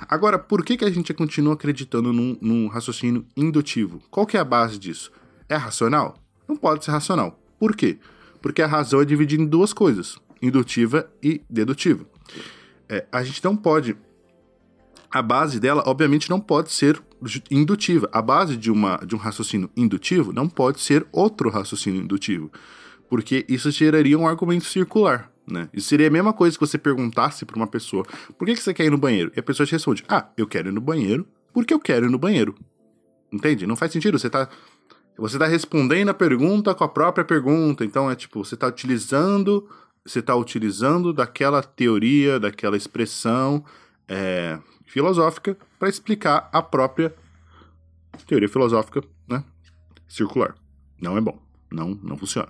Agora, 0.08 0.38
por 0.38 0.64
que, 0.64 0.76
que 0.76 0.84
a 0.84 0.90
gente 0.90 1.12
continua 1.14 1.54
acreditando 1.54 2.12
num, 2.12 2.36
num 2.40 2.68
raciocínio 2.68 3.26
indutivo? 3.36 4.02
Qual 4.10 4.26
que 4.26 4.36
é 4.36 4.40
a 4.40 4.44
base 4.44 4.78
disso? 4.78 5.10
É 5.48 5.56
racional? 5.56 6.16
Não 6.48 6.56
pode 6.56 6.84
ser 6.84 6.90
racional. 6.90 7.38
Por 7.58 7.74
quê? 7.76 7.98
Porque 8.40 8.60
a 8.60 8.66
razão 8.66 9.00
é 9.00 9.04
dividida 9.04 9.42
em 9.42 9.46
duas 9.46 9.72
coisas: 9.72 10.18
indutiva 10.40 11.08
e 11.22 11.40
dedutiva. 11.48 12.04
É, 12.88 13.06
a 13.10 13.22
gente 13.22 13.42
não 13.42 13.56
pode. 13.56 13.96
A 15.10 15.22
base 15.22 15.60
dela, 15.60 15.82
obviamente, 15.86 16.28
não 16.28 16.40
pode 16.40 16.72
ser 16.72 17.02
indutiva. 17.50 18.08
A 18.12 18.20
base 18.20 18.56
de, 18.56 18.70
uma, 18.70 18.96
de 18.98 19.14
um 19.14 19.18
raciocínio 19.18 19.70
indutivo 19.76 20.32
não 20.32 20.48
pode 20.48 20.80
ser 20.80 21.06
outro 21.12 21.50
raciocínio 21.50 22.02
indutivo. 22.02 22.50
Porque 23.08 23.44
isso 23.48 23.70
geraria 23.70 24.18
um 24.18 24.26
argumento 24.26 24.64
circular. 24.64 25.31
Né? 25.46 25.68
Isso 25.72 25.88
seria 25.88 26.06
a 26.06 26.10
mesma 26.10 26.32
coisa 26.32 26.56
que 26.56 26.64
você 26.64 26.78
perguntasse 26.78 27.44
para 27.44 27.56
uma 27.56 27.66
pessoa: 27.66 28.04
por 28.38 28.46
que, 28.46 28.54
que 28.54 28.62
você 28.62 28.72
quer 28.72 28.84
ir 28.84 28.90
no 28.90 28.98
banheiro? 28.98 29.32
E 29.36 29.40
a 29.40 29.42
pessoa 29.42 29.66
te 29.66 29.72
responde: 29.72 30.04
ah, 30.08 30.28
eu 30.36 30.46
quero 30.46 30.68
ir 30.68 30.72
no 30.72 30.80
banheiro 30.80 31.26
porque 31.52 31.74
eu 31.74 31.80
quero 31.80 32.06
ir 32.06 32.10
no 32.10 32.18
banheiro. 32.18 32.54
Entende? 33.32 33.66
Não 33.66 33.76
faz 33.76 33.92
sentido. 33.92 34.18
Você 34.18 34.28
está 34.28 34.48
você 35.16 35.38
tá 35.38 35.46
respondendo 35.46 36.08
a 36.08 36.14
pergunta 36.14 36.74
com 36.74 36.84
a 36.84 36.88
própria 36.88 37.24
pergunta. 37.24 37.84
Então 37.84 38.10
é 38.10 38.14
tipo, 38.14 38.44
você 38.44 38.54
está 38.54 38.66
utilizando. 38.66 39.68
Você 40.04 40.18
está 40.18 40.34
utilizando 40.34 41.12
daquela 41.12 41.62
teoria, 41.62 42.40
daquela 42.40 42.76
expressão 42.76 43.64
é, 44.08 44.58
filosófica 44.84 45.56
para 45.78 45.88
explicar 45.88 46.50
a 46.52 46.60
própria 46.60 47.14
teoria 48.26 48.48
filosófica 48.48 49.02
né, 49.28 49.44
circular. 50.08 50.56
Não 51.00 51.16
é 51.16 51.20
bom. 51.20 51.40
Não, 51.70 51.90
não 52.02 52.16
funciona. 52.16 52.48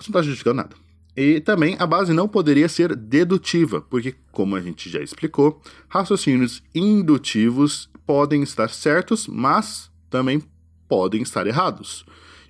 Você 0.00 0.10
não 0.10 0.20
está 0.20 0.22
justificando 0.22 0.56
nada. 0.56 0.76
E 1.16 1.40
também 1.40 1.76
a 1.78 1.86
base 1.86 2.12
não 2.12 2.26
poderia 2.26 2.68
ser 2.68 2.96
dedutiva, 2.96 3.80
porque, 3.80 4.14
como 4.32 4.56
a 4.56 4.60
gente 4.60 4.88
já 4.88 5.00
explicou, 5.00 5.60
raciocínios 5.88 6.62
indutivos 6.74 7.90
podem 8.06 8.42
estar 8.42 8.70
certos, 8.70 9.26
mas 9.26 9.90
também 10.08 10.42
podem 10.88 11.22
estar 11.22 11.46
errados. 11.46 12.06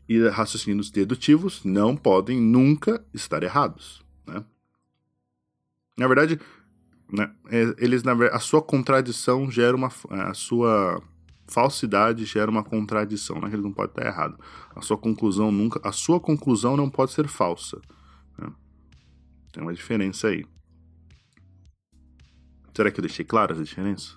E 0.09 0.29
raciocínios 0.29 0.91
dedutivos 0.91 1.65
não 1.65 1.97
podem 1.97 2.41
nunca 2.41 3.05
estar 3.13 3.43
errados. 3.43 4.03
Né? 4.27 4.45
Na 5.97 6.07
verdade, 6.07 6.39
né, 7.13 7.31
é, 7.51 7.75
eles, 7.79 8.03
na, 8.03 8.13
a 8.29 8.39
sua 8.39 8.63
contradição 8.63 9.51
gera 9.51 9.77
uma. 9.77 9.91
A 10.11 10.35
sua 10.35 11.03
falsidade 11.51 12.25
gera 12.25 12.51
uma 12.51 12.63
contradição, 12.63 13.41
né? 13.41 13.49
Ele 13.53 13.63
não 13.63 13.73
pode 13.73 13.91
estar 13.91 14.07
errado. 14.07 14.39
A 14.75 14.81
sua 14.81 14.97
conclusão 14.97 15.51
nunca, 15.51 15.81
a 15.87 15.93
sua 15.93 16.21
conclusão 16.21 16.77
não 16.77 16.89
pode 16.89 17.13
ser 17.13 17.27
falsa. 17.29 17.81
Né? 18.39 18.49
Tem 19.53 19.63
uma 19.63 19.75
diferença 19.75 20.29
aí. 20.29 20.47
Será 22.75 22.91
que 22.91 23.01
eu 23.01 23.03
deixei 23.03 23.25
claro 23.25 23.53
essa 23.53 23.65
diferença? 23.65 24.17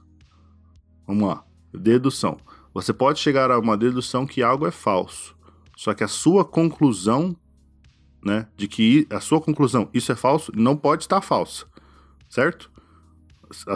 Vamos 1.07 1.27
lá. 1.27 1.43
Dedução. 1.73 2.37
Você 2.73 2.93
pode 2.93 3.19
chegar 3.19 3.51
a 3.51 3.59
uma 3.59 3.75
dedução 3.75 4.25
que 4.25 4.41
algo 4.41 4.65
é 4.65 4.71
falso. 4.71 5.35
Só 5.75 5.93
que 5.93 6.03
a 6.03 6.07
sua 6.07 6.45
conclusão, 6.45 7.35
né, 8.23 8.47
de 8.55 8.67
que 8.67 9.07
a 9.09 9.19
sua 9.19 9.41
conclusão, 9.41 9.89
isso 9.93 10.11
é 10.11 10.15
falso, 10.15 10.51
não 10.55 10.77
pode 10.77 11.03
estar 11.03 11.19
falsa. 11.21 11.65
Certo? 12.29 12.71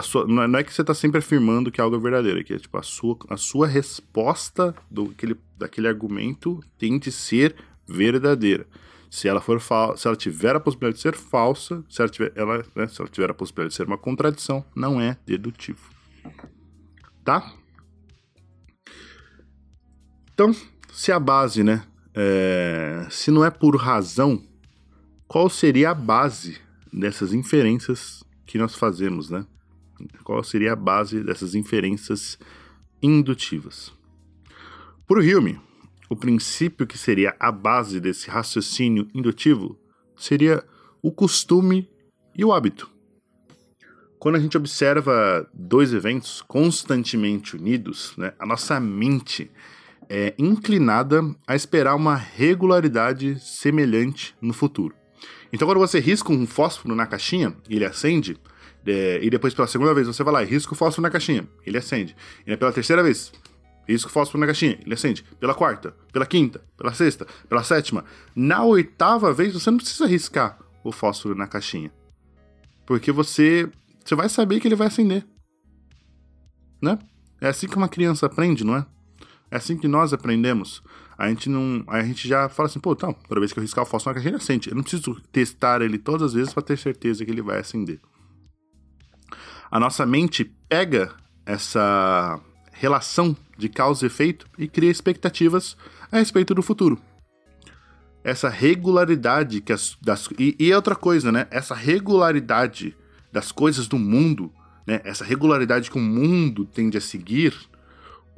Sua, 0.02 0.26
não, 0.26 0.42
é, 0.42 0.48
não 0.48 0.58
é 0.58 0.64
que 0.64 0.72
você 0.72 0.80
está 0.80 0.94
sempre 0.94 1.18
afirmando 1.18 1.70
que 1.70 1.80
algo 1.80 1.96
é 1.96 1.98
verdadeiro, 1.98 2.40
é 2.40 2.44
que 2.44 2.54
é, 2.54 2.58
tipo, 2.58 2.76
a 2.76 2.82
sua, 2.82 3.16
a 3.28 3.36
sua 3.36 3.66
resposta 3.66 4.74
do, 4.90 5.10
aquele, 5.10 5.36
daquele 5.56 5.88
argumento 5.88 6.60
tem 6.78 6.98
de 6.98 7.10
ser 7.12 7.54
verdadeira. 7.86 8.66
Se 9.10 9.26
ela 9.26 9.40
for 9.40 9.60
se 9.96 10.06
ela 10.06 10.16
tiver 10.16 10.54
a 10.54 10.60
possibilidade 10.60 10.96
de 10.96 11.02
ser 11.02 11.14
falsa, 11.14 11.82
se 11.88 12.02
ela 12.02 12.10
tiver, 12.10 12.32
ela, 12.34 12.64
né, 12.74 12.86
se 12.86 13.00
ela 13.00 13.08
tiver 13.08 13.30
a 13.30 13.34
possibilidade 13.34 13.70
de 13.70 13.76
ser 13.76 13.86
uma 13.86 13.96
contradição, 13.96 14.64
não 14.74 15.00
é 15.00 15.16
dedutivo. 15.24 15.80
Tá? 17.24 17.52
Então, 20.34 20.54
se 20.92 21.10
a 21.10 21.18
base, 21.18 21.64
né, 21.64 21.84
é, 22.14 23.06
se 23.10 23.30
não 23.30 23.44
é 23.44 23.50
por 23.50 23.76
razão, 23.76 24.44
qual 25.26 25.48
seria 25.48 25.90
a 25.90 25.94
base 25.94 26.58
dessas 26.92 27.32
inferências 27.32 28.24
que 28.46 28.58
nós 28.58 28.74
fazemos, 28.74 29.30
né? 29.30 29.46
Qual 30.24 30.42
seria 30.42 30.72
a 30.72 30.76
base 30.76 31.22
dessas 31.22 31.54
inferências 31.54 32.38
indutivas? 33.02 33.92
Por 35.06 35.18
Hume, 35.18 35.60
o 36.10 36.16
princípio 36.16 36.86
que 36.86 36.98
seria 36.98 37.36
a 37.38 37.52
base 37.52 38.00
desse 38.00 38.30
raciocínio 38.30 39.08
indutivo 39.14 39.78
seria 40.16 40.64
o 41.02 41.12
costume 41.12 41.88
e 42.34 42.44
o 42.44 42.52
hábito. 42.52 42.90
Quando 44.18 44.34
a 44.34 44.40
gente 44.40 44.56
observa 44.56 45.48
dois 45.54 45.92
eventos 45.92 46.42
constantemente 46.42 47.56
unidos, 47.56 48.14
né, 48.16 48.32
a 48.38 48.44
nossa 48.44 48.80
mente 48.80 49.50
é 50.08 50.34
inclinada 50.38 51.22
a 51.46 51.54
esperar 51.54 51.94
uma 51.94 52.16
regularidade 52.16 53.38
semelhante 53.38 54.34
no 54.40 54.52
futuro. 54.52 54.94
Então, 55.52 55.68
quando 55.68 55.78
você 55.78 56.00
risca 56.00 56.32
um 56.32 56.46
fósforo 56.46 56.94
na 56.94 57.06
caixinha 57.06 57.54
e 57.68 57.76
ele 57.76 57.84
acende, 57.84 58.36
é, 58.90 59.22
e 59.22 59.28
depois, 59.28 59.52
pela 59.52 59.66
segunda 59.66 59.92
vez, 59.92 60.06
você 60.06 60.22
vai 60.24 60.32
lá 60.32 60.42
e 60.42 60.46
risca 60.46 60.72
o 60.72 60.76
fósforo 60.76 61.02
na 61.02 61.10
caixinha, 61.10 61.46
ele 61.66 61.76
acende. 61.76 62.16
E 62.46 62.56
pela 62.56 62.72
terceira 62.72 63.02
vez, 63.02 63.32
risca 63.86 64.08
o 64.08 64.12
fósforo 64.12 64.40
na 64.40 64.46
caixinha, 64.46 64.78
ele 64.82 64.94
acende. 64.94 65.22
Pela 65.38 65.54
quarta, 65.54 65.94
pela 66.12 66.24
quinta, 66.24 66.62
pela 66.76 66.92
sexta, 66.94 67.26
pela 67.48 67.62
sétima. 67.62 68.04
Na 68.34 68.64
oitava 68.64 69.32
vez, 69.32 69.52
você 69.52 69.70
não 69.70 69.78
precisa 69.78 70.06
riscar 70.06 70.58
o 70.82 70.90
fósforo 70.90 71.34
na 71.34 71.46
caixinha. 71.46 71.92
Porque 72.86 73.12
você, 73.12 73.70
você 74.02 74.14
vai 74.14 74.28
saber 74.28 74.60
que 74.60 74.68
ele 74.68 74.74
vai 74.74 74.86
acender. 74.86 75.26
Né? 76.80 76.98
É 77.40 77.48
assim 77.48 77.66
que 77.66 77.76
uma 77.76 77.88
criança 77.88 78.26
aprende, 78.26 78.64
não 78.64 78.76
é? 78.76 78.86
É 79.50 79.56
assim 79.56 79.76
que 79.76 79.88
nós 79.88 80.12
aprendemos. 80.12 80.82
a 81.16 81.28
gente 81.28 81.48
não. 81.48 81.84
A 81.88 82.02
gente 82.02 82.26
já 82.26 82.48
fala 82.48 82.68
assim, 82.68 82.80
pô, 82.80 82.92
então, 82.92 83.12
toda 83.12 83.40
vez 83.40 83.52
que 83.52 83.58
eu 83.58 83.62
riscar 83.62 83.84
o 83.84 83.86
fósforo 83.86 84.14
na 84.14 84.22
caixinha, 84.22 84.36
acende. 84.36 84.70
Eu 84.70 84.76
não 84.76 84.82
preciso 84.82 85.20
testar 85.32 85.82
ele 85.82 85.98
todas 85.98 86.22
as 86.22 86.32
vezes 86.32 86.54
para 86.54 86.62
ter 86.62 86.78
certeza 86.78 87.24
que 87.24 87.30
ele 87.30 87.42
vai 87.42 87.58
acender. 87.58 88.00
A 89.70 89.78
nossa 89.78 90.06
mente 90.06 90.44
pega 90.68 91.14
essa 91.44 92.40
relação 92.72 93.36
de 93.56 93.68
causa 93.68 94.04
e 94.04 94.06
efeito 94.06 94.46
e 94.56 94.68
cria 94.68 94.90
expectativas 94.90 95.76
a 96.10 96.18
respeito 96.18 96.54
do 96.54 96.62
futuro. 96.62 96.98
Essa 98.22 98.48
regularidade 98.48 99.60
que 99.60 99.72
as, 99.72 99.96
das, 100.00 100.28
e, 100.38 100.54
e 100.58 100.72
outra 100.72 100.94
coisa, 100.94 101.32
né? 101.32 101.46
Essa 101.50 101.74
regularidade 101.74 102.96
das 103.32 103.52
coisas 103.52 103.86
do 103.88 103.98
mundo, 103.98 104.52
né? 104.86 105.00
Essa 105.04 105.24
regularidade 105.24 105.90
que 105.90 105.98
o 105.98 106.00
mundo 106.00 106.64
tende 106.64 106.96
a 106.96 107.00
seguir, 107.00 107.54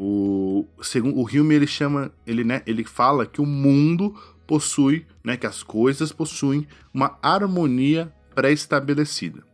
o 0.03 0.65
segundo 0.81 1.19
o 1.19 1.25
Hume 1.25 1.55
ele 1.55 1.67
chama, 1.67 2.11
ele 2.27 2.43
né, 2.43 2.63
ele 2.67 2.85
fala 2.85 3.27
que 3.27 3.41
o 3.41 3.47
mundo 3.47 4.15
possui, 4.47 5.07
né, 5.23 5.37
que 5.37 5.47
as 5.47 5.63
coisas 5.63 6.11
possuem 6.11 6.67
uma 6.93 7.19
harmonia 7.23 8.11
pré-estabelecida. 8.35 9.50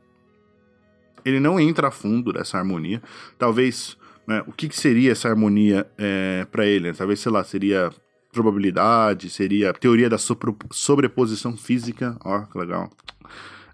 Ele 1.27 1.41
não 1.41 1.59
entra 1.59 1.89
a 1.89 1.91
fundo 1.91 2.33
dessa 2.33 2.57
harmonia. 2.57 3.03
Talvez 3.37 3.97
né, 4.27 4.45
o 4.47 4.53
que, 4.53 4.69
que, 4.69 4.77
seria 4.77 5.11
essa 5.11 5.29
harmonia 5.29 5.85
é, 5.99 6.47
para 6.51 6.65
ele? 6.65 6.93
Talvez, 6.93 7.19
sei 7.19 7.33
lá, 7.33 7.43
seria 7.43 7.91
probabilidade, 8.33 9.29
seria 9.29 9.73
teoria 9.73 10.09
da 10.09 10.19
sobreposição 10.19 11.57
física. 11.57 12.17
Ó, 12.25 12.43
que 12.43 12.57
legal. 12.57 12.89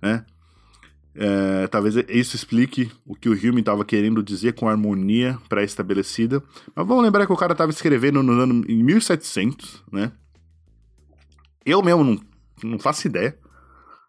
Né? 0.01 0.25
É, 1.15 1.67
talvez 1.67 1.95
isso 2.09 2.37
explique 2.37 2.91
o 3.05 3.15
que 3.15 3.29
o 3.29 3.33
Hume 3.33 3.61
estava 3.61 3.85
querendo 3.85 4.23
dizer 4.23 4.55
com 4.55 4.69
harmonia 4.69 5.39
pré-estabelecida. 5.49 6.43
Mas 6.75 6.87
vamos 6.87 7.05
lembrar 7.05 7.27
que 7.27 7.33
o 7.33 7.37
cara 7.37 7.53
estava 7.53 7.71
escrevendo 7.71 8.23
no 8.23 8.33
ano 8.33 8.65
em 8.67 8.83
1700, 8.83 9.85
né? 9.93 10.11
Eu 11.67 11.83
mesmo 11.83 12.03
não, 12.03 12.21
não 12.65 12.79
faço 12.79 13.07
ideia. 13.07 13.37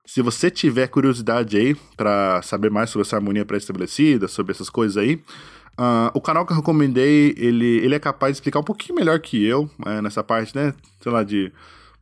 Se 0.06 0.22
você 0.22 0.52
tiver 0.52 0.88
curiosidade 0.88 1.58
aí 1.58 1.76
para 1.96 2.42
saber 2.42 2.70
mais 2.70 2.90
sobre 2.90 3.08
essa 3.08 3.16
harmonia 3.16 3.46
pré-estabelecida, 3.46 4.28
sobre 4.28 4.52
essas 4.52 4.70
coisas 4.70 4.98
aí, 4.98 5.16
uh, 5.80 6.12
o 6.14 6.20
canal 6.20 6.46
que 6.46 6.52
eu 6.52 6.58
recomendei, 6.58 7.34
ele, 7.38 7.78
ele 7.78 7.96
é 7.96 8.00
capaz 8.00 8.34
de 8.34 8.38
explicar 8.38 8.60
um 8.60 8.64
pouquinho 8.64 8.96
melhor 8.96 9.18
que 9.20 9.42
eu 9.44 9.70
é, 9.86 10.02
nessa 10.02 10.22
parte, 10.22 10.54
né? 10.56 10.74
Sei 11.02 11.12
lá, 11.12 11.24
de 11.24 11.54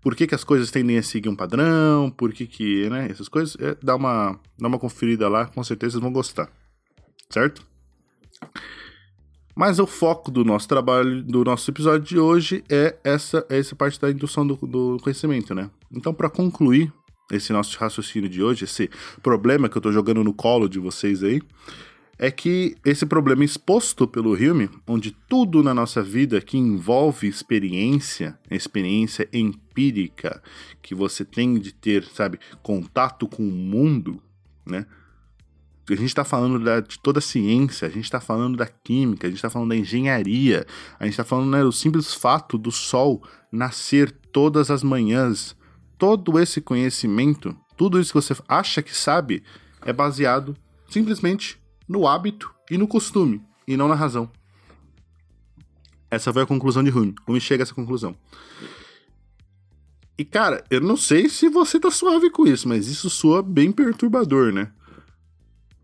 por 0.01 0.15
que, 0.15 0.25
que 0.25 0.33
as 0.33 0.43
coisas 0.43 0.71
tendem 0.71 0.97
a 0.97 1.03
seguir 1.03 1.29
um 1.29 1.35
padrão, 1.35 2.09
por 2.09 2.33
que 2.33 2.47
que, 2.47 2.89
né, 2.89 3.07
essas 3.09 3.29
coisas. 3.29 3.55
É, 3.59 3.77
dá, 3.83 3.95
uma, 3.95 4.39
dá 4.57 4.67
uma 4.67 4.79
conferida 4.79 5.29
lá, 5.29 5.45
com 5.45 5.63
certeza 5.63 5.91
vocês 5.91 6.01
vão 6.01 6.11
gostar. 6.11 6.49
Certo? 7.29 7.65
Mas 9.55 9.77
o 9.77 9.85
foco 9.85 10.31
do 10.31 10.43
nosso 10.43 10.67
trabalho, 10.67 11.21
do 11.21 11.43
nosso 11.43 11.69
episódio 11.69 12.07
de 12.07 12.17
hoje 12.17 12.63
é 12.67 12.97
essa, 13.03 13.45
é 13.47 13.59
essa 13.59 13.75
parte 13.75 14.01
da 14.01 14.09
indução 14.09 14.47
do, 14.47 14.55
do 14.55 14.97
conhecimento, 15.03 15.53
né? 15.53 15.69
Então, 15.91 16.13
para 16.13 16.29
concluir 16.29 16.91
esse 17.31 17.53
nosso 17.53 17.77
raciocínio 17.77 18.29
de 18.29 18.41
hoje, 18.43 18.65
esse 18.65 18.89
problema 19.21 19.69
que 19.69 19.77
eu 19.77 19.81
tô 19.81 19.91
jogando 19.91 20.23
no 20.23 20.33
colo 20.33 20.67
de 20.67 20.79
vocês 20.79 21.23
aí, 21.23 21.41
é 22.21 22.29
que 22.29 22.77
esse 22.85 23.03
problema 23.03 23.43
exposto 23.43 24.07
pelo 24.07 24.33
Hume, 24.33 24.69
onde 24.85 25.09
tudo 25.27 25.63
na 25.63 25.73
nossa 25.73 26.03
vida 26.03 26.39
que 26.39 26.55
envolve 26.55 27.27
experiência, 27.27 28.37
experiência 28.49 29.27
empírica, 29.33 30.39
que 30.83 30.93
você 30.93 31.25
tem 31.25 31.57
de 31.57 31.73
ter, 31.73 32.03
sabe, 32.03 32.39
contato 32.61 33.27
com 33.27 33.41
o 33.41 33.51
mundo, 33.51 34.21
né? 34.63 34.85
A 35.89 35.95
gente 35.95 36.09
está 36.09 36.23
falando 36.23 36.63
da, 36.63 36.79
de 36.79 36.99
toda 36.99 37.17
a 37.17 37.21
ciência, 37.21 37.87
a 37.87 37.91
gente 37.91 38.05
está 38.05 38.21
falando 38.21 38.55
da 38.55 38.67
química, 38.67 39.25
a 39.25 39.29
gente 39.29 39.39
está 39.39 39.49
falando 39.49 39.69
da 39.69 39.75
engenharia, 39.75 40.65
a 40.99 41.05
gente 41.05 41.13
está 41.13 41.23
falando 41.23 41.49
né, 41.49 41.63
do 41.63 41.71
simples 41.71 42.13
fato 42.13 42.55
do 42.55 42.71
Sol 42.71 43.23
nascer 43.51 44.11
todas 44.31 44.69
as 44.69 44.83
manhãs, 44.83 45.55
todo 46.01 46.39
esse 46.39 46.59
conhecimento, 46.59 47.55
tudo 47.77 47.99
isso 47.99 48.11
que 48.11 48.19
você 48.19 48.35
acha 48.47 48.81
que 48.81 48.97
sabe, 48.97 49.43
é 49.85 49.93
baseado 49.93 50.57
simplesmente 50.89 51.61
no 51.87 52.07
hábito 52.07 52.51
e 52.71 52.75
no 52.75 52.87
costume, 52.87 53.39
e 53.67 53.77
não 53.77 53.87
na 53.87 53.93
razão. 53.93 54.27
Essa 56.09 56.33
foi 56.33 56.41
a 56.41 56.47
conclusão 56.47 56.83
de 56.83 56.89
Hume. 56.89 57.13
Hume 57.27 57.39
chega 57.39 57.61
a 57.61 57.65
essa 57.65 57.75
conclusão. 57.75 58.15
E 60.17 60.25
cara, 60.25 60.63
eu 60.71 60.81
não 60.81 60.97
sei 60.97 61.29
se 61.29 61.47
você 61.49 61.79
tá 61.79 61.91
suave 61.91 62.31
com 62.31 62.47
isso, 62.47 62.67
mas 62.67 62.87
isso 62.87 63.07
soa 63.07 63.43
bem 63.43 63.71
perturbador, 63.71 64.51
né? 64.51 64.71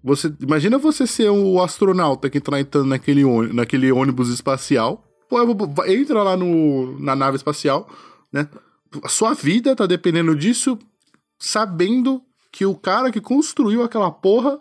Você, 0.03 0.33
imagina 0.41 0.79
você 0.79 1.05
ser 1.05 1.29
o 1.29 1.61
astronauta 1.61 2.27
que 2.27 2.41
tá 2.41 2.59
entrando 2.59 2.87
naquele, 2.87 3.23
naquele 3.53 3.91
ônibus 3.91 4.29
espacial. 4.29 5.03
Entra 5.87 6.23
lá 6.23 6.35
no, 6.35 6.99
na 6.99 7.15
nave 7.15 7.37
espacial, 7.37 7.87
né? 8.33 8.49
A 9.03 9.09
sua 9.09 9.33
vida 9.33 9.75
tá 9.75 9.85
dependendo 9.85 10.35
disso, 10.35 10.77
sabendo 11.39 12.21
que 12.51 12.65
o 12.65 12.75
cara 12.75 13.11
que 13.11 13.21
construiu 13.21 13.83
aquela 13.83 14.11
porra 14.11 14.59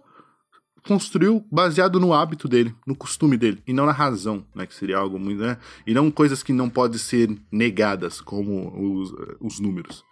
construiu 0.86 1.44
baseado 1.50 1.98
no 1.98 2.14
hábito 2.14 2.48
dele, 2.48 2.74
no 2.86 2.94
costume 2.94 3.36
dele, 3.36 3.60
e 3.66 3.72
não 3.72 3.86
na 3.86 3.92
razão, 3.92 4.46
né? 4.54 4.66
Que 4.66 4.74
seria 4.74 4.98
algo 4.98 5.18
muito, 5.18 5.42
né? 5.42 5.58
E 5.86 5.92
não 5.92 6.10
coisas 6.10 6.42
que 6.42 6.52
não 6.52 6.70
podem 6.70 6.98
ser 6.98 7.36
negadas, 7.50 8.20
como 8.20 9.00
os, 9.00 9.12
os 9.40 9.58
números. 9.58 10.04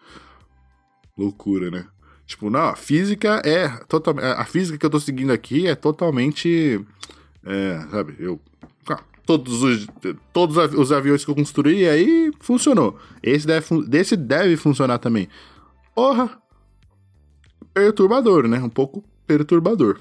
Loucura, 1.16 1.70
né? 1.70 1.87
Tipo, 2.27 2.50
não, 2.50 2.61
a 2.61 2.77
física 2.77 3.40
é 3.44 3.68
totalmente. 3.87 4.24
A 4.24 4.44
física 4.44 4.79
que 4.79 4.87
eu 4.87 4.90
tô 4.90 4.98
seguindo 4.98 5.33
aqui 5.33 5.66
é 5.66 5.74
totalmente. 5.74 6.85
É, 7.44 7.87
sabe, 7.90 8.16
eu 8.18 8.40
todos 9.26 9.62
os, 9.62 9.87
todos 10.32 10.56
os 10.74 10.92
aviões 10.92 11.24
que 11.24 11.30
eu 11.30 11.34
construí, 11.34 11.88
aí 11.88 12.30
funcionou. 12.40 12.98
Esse 13.22 13.46
deve, 13.46 13.66
esse 13.92 14.16
deve 14.16 14.56
funcionar 14.56 14.98
também. 14.98 15.28
Porra! 15.94 16.38
Perturbador, 17.72 18.46
né? 18.46 18.58
Um 18.60 18.68
pouco 18.68 19.02
perturbador. 19.26 19.98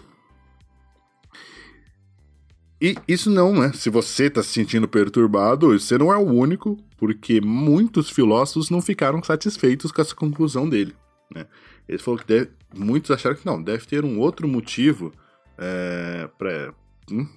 E 2.82 2.96
isso 3.08 3.30
não, 3.30 3.54
né? 3.54 3.72
Se 3.74 3.90
você 3.90 4.30
tá 4.30 4.44
se 4.44 4.50
sentindo 4.50 4.88
perturbado, 4.90 5.68
você 5.70 5.98
não 5.98 6.12
é 6.12 6.18
o 6.18 6.30
único, 6.30 6.78
porque 6.98 7.40
muitos 7.40 8.10
filósofos 8.10 8.70
não 8.70 8.82
ficaram 8.82 9.24
satisfeitos 9.24 9.90
com 9.90 10.02
essa 10.02 10.14
conclusão 10.14 10.68
dele, 10.68 10.94
né? 11.34 11.46
Ele 11.88 11.98
falou 11.98 12.20
que 12.20 12.28
deve, 12.28 12.52
muitos 12.76 13.10
acharam 13.12 13.38
que 13.38 13.46
não, 13.46 13.62
deve 13.62 13.86
ter 13.86 14.04
um 14.04 14.20
outro 14.20 14.50
motivo 14.50 15.14
é, 15.58 16.30
para 16.38 16.74
hum, 17.10 17.28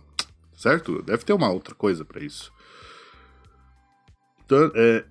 certo? 0.66 1.00
Deve 1.00 1.24
ter 1.24 1.32
uma 1.32 1.48
outra 1.48 1.76
coisa 1.76 2.04
para 2.04 2.24
isso. 2.24 2.52
Então, 4.44 4.72
é... 4.74 5.04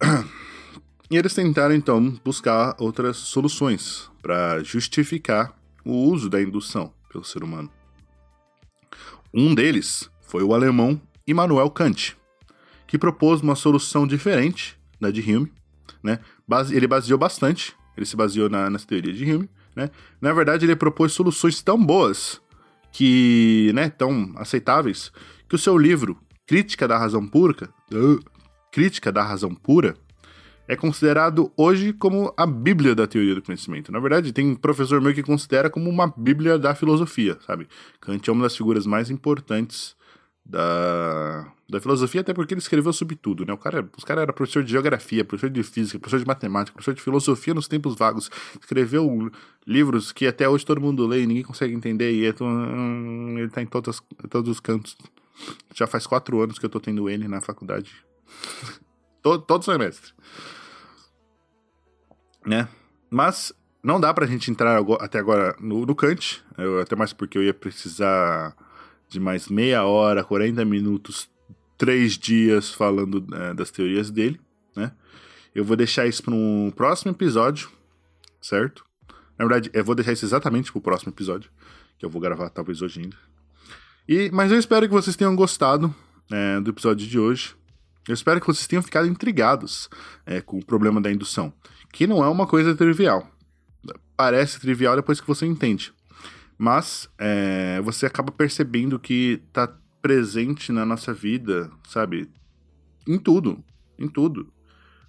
e 1.10 1.16
eles 1.16 1.34
tentaram 1.34 1.74
então 1.74 2.16
buscar 2.24 2.76
outras 2.78 3.16
soluções 3.16 4.08
para 4.22 4.62
justificar 4.62 5.52
o 5.84 5.92
uso 5.92 6.30
da 6.30 6.40
indução 6.40 6.94
pelo 7.08 7.24
ser 7.24 7.42
humano. 7.42 7.68
Um 9.34 9.52
deles 9.52 10.08
foi 10.20 10.44
o 10.44 10.54
alemão 10.54 11.00
Immanuel 11.26 11.70
Kant, 11.70 12.16
que 12.86 12.96
propôs 12.96 13.40
uma 13.40 13.56
solução 13.56 14.06
diferente 14.06 14.78
da 15.00 15.10
de 15.10 15.20
Hume. 15.20 15.52
Né? 16.04 16.20
Ele 16.70 16.86
baseou 16.86 17.18
bastante, 17.18 17.76
ele 17.96 18.06
se 18.06 18.14
baseou 18.14 18.48
na, 18.48 18.70
nas 18.70 18.84
teorias 18.84 19.16
de 19.16 19.24
Hume. 19.24 19.50
Né? 19.74 19.90
Na 20.20 20.32
verdade, 20.32 20.66
ele 20.66 20.76
propôs 20.76 21.12
soluções 21.12 21.60
tão 21.62 21.84
boas 21.84 22.40
que, 22.92 23.70
né, 23.74 23.88
tão 23.88 24.32
aceitáveis, 24.36 25.12
que 25.48 25.54
o 25.54 25.58
seu 25.58 25.76
livro 25.76 26.18
Crítica 26.46 26.88
da 26.88 26.98
Razão 26.98 27.26
Pura, 27.26 27.68
uh, 27.92 28.20
Crítica 28.72 29.12
da 29.12 29.22
Razão 29.22 29.54
Pura, 29.54 29.96
é 30.66 30.76
considerado 30.76 31.52
hoje 31.56 31.92
como 31.92 32.32
a 32.36 32.46
bíblia 32.46 32.94
da 32.94 33.06
teoria 33.06 33.34
do 33.34 33.42
conhecimento. 33.42 33.90
Na 33.90 33.98
verdade, 33.98 34.32
tem 34.32 34.54
professor 34.54 35.00
meu 35.00 35.12
que 35.12 35.22
considera 35.22 35.68
como 35.68 35.90
uma 35.90 36.12
bíblia 36.16 36.58
da 36.58 36.74
filosofia, 36.74 37.36
sabe? 37.44 37.66
Kant 38.00 38.28
é 38.28 38.32
uma 38.32 38.44
das 38.44 38.56
figuras 38.56 38.86
mais 38.86 39.10
importantes 39.10 39.96
da, 40.50 41.52
da 41.68 41.80
filosofia, 41.80 42.20
até 42.20 42.34
porque 42.34 42.52
ele 42.52 42.60
escreveu 42.60 42.92
sobre 42.92 43.14
tudo, 43.14 43.46
né? 43.46 43.52
O 43.52 43.56
cara, 43.56 43.88
os 43.96 44.02
caras 44.02 44.22
era 44.22 44.32
professor 44.32 44.64
de 44.64 44.72
geografia, 44.72 45.24
professor 45.24 45.48
de 45.48 45.62
física, 45.62 45.98
professor 45.98 46.18
de 46.18 46.26
matemática, 46.26 46.74
professor 46.74 46.94
de 46.94 47.00
filosofia 47.00 47.54
nos 47.54 47.68
tempos 47.68 47.94
vagos. 47.94 48.30
Escreveu 48.58 49.30
livros 49.66 50.10
que 50.10 50.26
até 50.26 50.48
hoje 50.48 50.66
todo 50.66 50.80
mundo 50.80 51.06
lê 51.06 51.22
e 51.22 51.26
ninguém 51.26 51.44
consegue 51.44 51.72
entender, 51.72 52.12
e 52.12 52.26
é 52.26 52.34
hum, 52.40 53.38
ele 53.38 53.48
tá 53.48 53.62
em 53.62 53.66
todas, 53.66 54.02
todos 54.28 54.50
os 54.50 54.60
cantos. 54.60 54.96
Já 55.74 55.86
faz 55.86 56.06
quatro 56.06 56.40
anos 56.42 56.58
que 56.58 56.66
eu 56.66 56.70
tô 56.70 56.80
tendo 56.80 57.08
ele 57.08 57.28
na 57.28 57.40
faculdade. 57.40 57.94
todo, 59.22 59.42
todo 59.42 59.64
semestre. 59.64 60.12
Né? 62.44 62.68
Mas 63.08 63.52
não 63.82 64.00
dá 64.00 64.12
pra 64.12 64.26
gente 64.26 64.50
entrar 64.50 64.82
até 65.00 65.18
agora 65.18 65.54
no, 65.60 65.86
no 65.86 65.94
Kant, 65.94 66.42
eu, 66.58 66.80
até 66.80 66.96
mais 66.96 67.12
porque 67.12 67.38
eu 67.38 67.42
ia 67.42 67.54
precisar 67.54 68.54
de 69.10 69.18
mais 69.18 69.48
meia 69.48 69.84
hora, 69.84 70.24
40 70.24 70.64
minutos, 70.64 71.28
três 71.76 72.16
dias 72.16 72.70
falando 72.70 73.26
é, 73.34 73.52
das 73.52 73.70
teorias 73.70 74.10
dele, 74.10 74.40
né? 74.76 74.92
Eu 75.52 75.64
vou 75.64 75.76
deixar 75.76 76.06
isso 76.06 76.22
para 76.22 76.32
um 76.32 76.72
próximo 76.74 77.10
episódio, 77.10 77.68
certo? 78.40 78.84
Na 79.36 79.44
verdade, 79.44 79.68
eu 79.72 79.84
vou 79.84 79.96
deixar 79.96 80.12
isso 80.12 80.24
exatamente 80.24 80.70
para 80.70 80.78
o 80.78 80.82
próximo 80.82 81.10
episódio, 81.10 81.50
que 81.98 82.06
eu 82.06 82.10
vou 82.10 82.22
gravar 82.22 82.50
talvez 82.50 82.80
hoje 82.80 83.00
ainda. 83.00 83.16
E, 84.08 84.30
mas 84.32 84.52
eu 84.52 84.58
espero 84.58 84.86
que 84.86 84.94
vocês 84.94 85.16
tenham 85.16 85.34
gostado 85.34 85.92
é, 86.30 86.60
do 86.60 86.70
episódio 86.70 87.06
de 87.06 87.18
hoje. 87.18 87.56
Eu 88.06 88.14
espero 88.14 88.40
que 88.40 88.46
vocês 88.46 88.66
tenham 88.66 88.82
ficado 88.82 89.08
intrigados 89.08 89.90
é, 90.24 90.40
com 90.40 90.58
o 90.58 90.64
problema 90.64 91.00
da 91.00 91.10
indução, 91.10 91.52
que 91.92 92.06
não 92.06 92.22
é 92.22 92.28
uma 92.28 92.46
coisa 92.46 92.74
trivial. 92.76 93.28
Parece 94.16 94.60
trivial 94.60 94.94
depois 94.94 95.20
que 95.20 95.26
você 95.26 95.46
entende. 95.46 95.92
Mas 96.62 97.08
é, 97.16 97.80
você 97.80 98.04
acaba 98.04 98.30
percebendo 98.30 98.98
que 98.98 99.40
está 99.48 99.66
presente 100.02 100.70
na 100.70 100.84
nossa 100.84 101.10
vida, 101.10 101.72
sabe? 101.88 102.30
Em 103.08 103.18
tudo. 103.18 103.64
Em 103.98 104.06
tudo. 104.06 104.52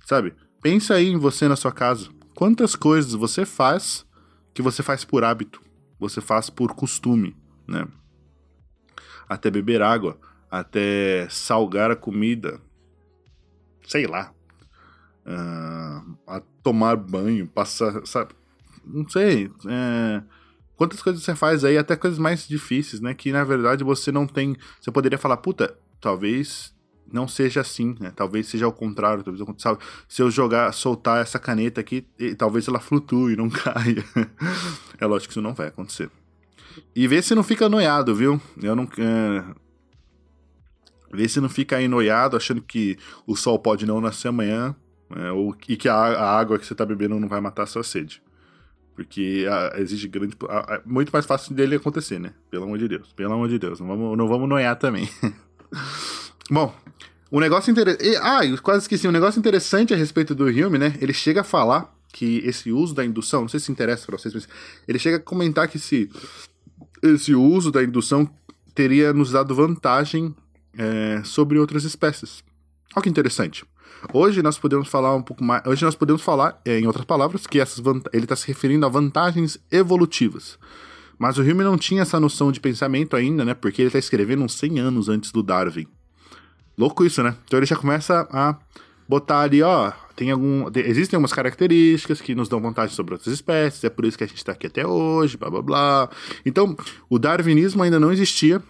Sabe? 0.06 0.34
Pensa 0.62 0.94
aí 0.94 1.10
em 1.10 1.18
você 1.18 1.50
na 1.50 1.58
sua 1.58 1.74
casa. 1.74 2.08
Quantas 2.34 2.74
coisas 2.74 3.12
você 3.12 3.46
faz 3.46 4.06
que 4.54 4.62
você 4.62 4.82
faz 4.82 5.04
por 5.04 5.26
hábito, 5.26 5.62
você 6.00 6.22
faz 6.22 6.50
por 6.50 6.74
costume, 6.74 7.36
né? 7.68 7.86
Até 9.28 9.52
beber 9.52 9.82
água, 9.82 10.18
até 10.50 11.28
salgar 11.30 11.92
a 11.92 11.98
comida, 11.98 12.62
sei 13.86 14.08
lá, 14.08 14.34
uh, 15.26 16.18
a 16.26 16.42
tomar 16.64 16.96
banho, 16.96 17.46
passar, 17.46 18.08
sabe? 18.08 18.34
Não 18.86 19.06
sei. 19.10 19.52
É, 19.68 20.24
quantas 20.82 21.00
coisas 21.00 21.22
você 21.22 21.36
faz 21.36 21.64
aí, 21.64 21.78
até 21.78 21.96
coisas 21.96 22.18
mais 22.18 22.48
difíceis, 22.48 23.00
né? 23.00 23.14
Que 23.14 23.32
na 23.32 23.44
verdade 23.44 23.84
você 23.84 24.12
não 24.12 24.26
tem. 24.26 24.58
Você 24.80 24.90
poderia 24.90 25.16
falar, 25.16 25.38
puta, 25.38 25.78
talvez 26.00 26.74
não 27.14 27.28
seja 27.28 27.62
assim, 27.62 27.96
né? 28.00 28.12
Talvez 28.16 28.48
seja 28.48 28.66
ao 28.66 28.74
contrário, 28.74 29.24
talvez 29.24 29.46
sabe? 29.62 29.78
se 30.10 30.24
eu 30.24 30.32
jogar, 30.32 30.74
soltar 30.74 31.22
essa 31.22 31.38
caneta 31.38 31.80
aqui, 31.80 32.04
talvez 32.36 32.68
ela 32.68 32.80
flutue, 32.80 33.36
não 33.36 33.48
caia. 33.54 34.04
é 35.00 35.06
lógico 35.06 35.28
que 35.28 35.34
isso 35.34 35.42
não 35.42 35.54
vai 35.54 35.68
acontecer. 35.68 36.10
E 36.96 37.08
vê 37.08 37.22
se 37.22 37.36
não 37.36 37.44
fica 37.44 37.70
noiado, 37.70 38.16
viu? 38.16 38.42
Eu 38.60 38.76
não 38.76 38.88
é... 38.98 39.44
vê 41.14 41.28
se 41.28 41.40
não 41.40 41.50
fica 41.50 41.76
aí 41.76 41.88
noiado, 41.88 42.36
achando 42.36 42.60
que 42.60 42.98
o 43.28 43.36
sol 43.36 43.60
pode 43.60 43.86
não 43.86 44.02
nascer 44.02 44.30
amanhã, 44.30 44.76
é, 45.16 45.32
ou 45.32 45.56
e 45.70 45.78
que 45.78 45.88
a, 45.88 45.94
a, 45.94 46.40
água 46.40 46.58
que 46.58 46.66
você 46.66 46.74
tá 46.74 46.88
bebendo 46.88 47.20
não 47.20 47.28
vai 47.28 47.40
matar 47.40 47.64
a 47.64 47.68
sua 47.68 47.84
sede. 47.84 48.20
Porque 48.96 49.48
a, 49.50 49.80
exige 49.80 50.08
grande. 50.08 50.36
A, 50.50 50.82
muito 50.86 51.12
mais 51.12 51.26
fácil 51.26 51.56
dele 51.56 51.76
acontecer, 51.76 52.20
né? 52.20 52.34
Pelo 52.50 52.66
amor 52.66 52.78
de 52.78 52.88
Deus. 52.88 53.14
Pelo 53.14 53.34
amor 53.34 53.50
de 53.50 53.58
Deus. 53.58 53.80
Não 53.80 53.88
vamos, 53.88 54.18
não 54.18 54.28
vamos 54.28 54.50
noiar 54.50 54.76
também. 54.76 55.10
Bom, 56.50 56.76
um 57.32 57.40
negócio 57.40 57.72
interessante. 57.72 58.18
Ah, 58.22 58.46
eu 58.46 58.62
quase 58.62 58.84
esqueci. 58.84 59.08
Um 59.08 59.12
negócio 59.12 59.40
interessante 59.40 59.94
a 59.94 59.98
respeito 59.98 60.36
do 60.36 60.46
Hume, 60.46 60.78
né? 60.78 60.98
Ele 61.00 61.14
chega 61.14 61.42
a 61.42 61.44
falar 61.46 61.94
que 62.12 62.40
esse 62.40 62.72
uso 62.72 62.94
da 62.94 63.06
indução, 63.06 63.42
não 63.42 63.48
sei 63.48 63.60
se 63.60 63.72
interessa 63.72 64.06
para 64.06 64.18
vocês, 64.18 64.34
mas 64.34 64.48
ele 64.88 65.00
chega 65.00 65.18
a 65.18 65.20
comentar 65.20 65.68
que 65.68 65.78
esse, 65.78 66.10
esse 67.02 67.34
uso 67.34 67.72
da 67.72 67.82
indução 67.82 68.30
teria 68.76 69.14
nos 69.14 69.32
dado 69.32 69.56
vantagem 69.56 70.36
é, 70.78 71.22
sobre 71.24 71.58
outras 71.58 71.86
espécies. 71.86 72.44
Olha 72.94 73.04
que 73.04 73.10
interessante. 73.10 73.64
Hoje 74.14 74.42
nós 74.42 74.58
podemos 74.58 74.88
falar 74.88 75.16
um 75.16 75.22
pouco 75.22 75.44
mais. 75.44 75.66
Hoje 75.66 75.86
nós 75.86 75.96
podemos 75.96 76.22
falar, 76.22 76.60
é, 76.66 76.80
em 76.80 76.88
outras 76.88 77.06
palavras, 77.06 77.46
que 77.46 77.60
essas 77.60 77.84
ele 78.12 78.24
está 78.24 78.36
se 78.36 78.48
referindo 78.48 78.86
a 78.86 78.90
vantagens 78.90 79.60
evolutivas. 79.72 80.58
Mas 81.18 81.38
o 81.38 81.42
Hume 81.42 81.64
não 81.64 81.78
tinha 81.78 82.02
essa 82.02 82.20
noção 82.20 82.52
de 82.52 82.60
pensamento 82.60 83.16
ainda, 83.16 83.46
né? 83.46 83.54
Porque 83.54 83.82
ele 83.82 83.90
está 83.90 84.00
escrevendo 84.00 84.44
uns 84.44 84.56
100 84.56 84.80
anos 84.80 85.08
antes 85.08 85.32
do 85.32 85.44
Darwin. 85.44 85.86
Louco 86.78 87.06
isso, 87.06 87.22
né? 87.22 87.36
Então 87.46 87.60
ele 87.60 87.66
já 87.66 87.76
começa 87.76 88.28
a 88.32 88.58
botar 89.08 89.42
ali, 89.42 89.62
ó, 89.62 89.92
tem 90.16 90.32
algum, 90.32 90.68
existem 90.74 91.18
algumas 91.18 91.34
características 91.34 92.22
que 92.22 92.34
nos 92.34 92.48
dão 92.48 92.62
vantagem 92.62 92.96
sobre 92.96 93.14
outras 93.14 93.34
espécies, 93.34 93.84
é 93.84 93.90
por 93.90 94.06
isso 94.06 94.18
que 94.18 94.24
a 94.24 94.28
gente 94.28 94.38
está 94.38 94.54
aqui 94.54 94.68
até 94.68 94.88
hoje, 94.88 95.36
blá 95.36 95.50
blá 95.50 95.62
blá. 95.62 96.10
Então, 96.46 96.76
o 97.10 97.20
darwinismo 97.20 97.84
ainda 97.84 98.00
não 98.00 98.12
existia, 98.12 98.64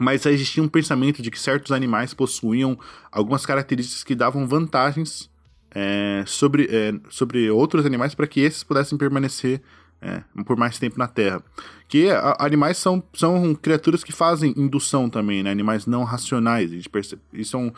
mas 0.00 0.24
existia 0.24 0.62
um 0.62 0.68
pensamento 0.68 1.20
de 1.20 1.30
que 1.30 1.38
certos 1.38 1.72
animais 1.72 2.14
possuíam 2.14 2.78
algumas 3.12 3.44
características 3.44 4.02
que 4.02 4.14
davam 4.14 4.46
vantagens 4.46 5.30
é, 5.72 6.24
sobre, 6.26 6.68
é, 6.70 6.94
sobre 7.10 7.50
outros 7.50 7.84
animais 7.84 8.14
para 8.14 8.26
que 8.26 8.40
esses 8.40 8.64
pudessem 8.64 8.96
permanecer 8.96 9.60
é, 10.00 10.22
por 10.46 10.56
mais 10.56 10.78
tempo 10.78 10.98
na 10.98 11.06
Terra. 11.06 11.42
Que 11.86 12.08
a, 12.10 12.34
animais 12.40 12.78
são, 12.78 13.02
são 13.12 13.54
criaturas 13.54 14.02
que 14.02 14.10
fazem 14.10 14.54
indução 14.56 15.10
também, 15.10 15.42
né? 15.42 15.50
Animais 15.50 15.84
não 15.84 16.02
racionais. 16.02 16.72
A 16.72 16.74
gente 16.74 16.88
percebe, 16.88 17.20
isso 17.34 17.54
é 17.54 17.60
um, 17.60 17.70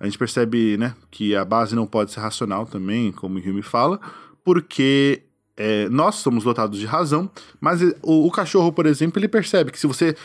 a 0.00 0.04
gente 0.04 0.18
percebe 0.18 0.76
né, 0.76 0.96
que 1.12 1.36
a 1.36 1.44
base 1.44 1.76
não 1.76 1.86
pode 1.86 2.10
ser 2.10 2.18
racional 2.18 2.66
também, 2.66 3.12
como 3.12 3.38
Hume 3.38 3.62
fala, 3.62 4.00
porque 4.44 5.22
é, 5.56 5.88
nós 5.88 6.16
somos 6.16 6.42
dotados 6.42 6.78
de 6.78 6.86
razão, 6.86 7.30
mas 7.60 7.82
o, 8.02 8.26
o, 8.26 8.30
cachorro, 8.32 8.72
por 8.72 8.86
exemplo, 8.86 9.20
ele 9.20 9.28
percebe 9.28 9.70
que 9.70 9.78
se 9.78 9.86
você, 9.86 10.16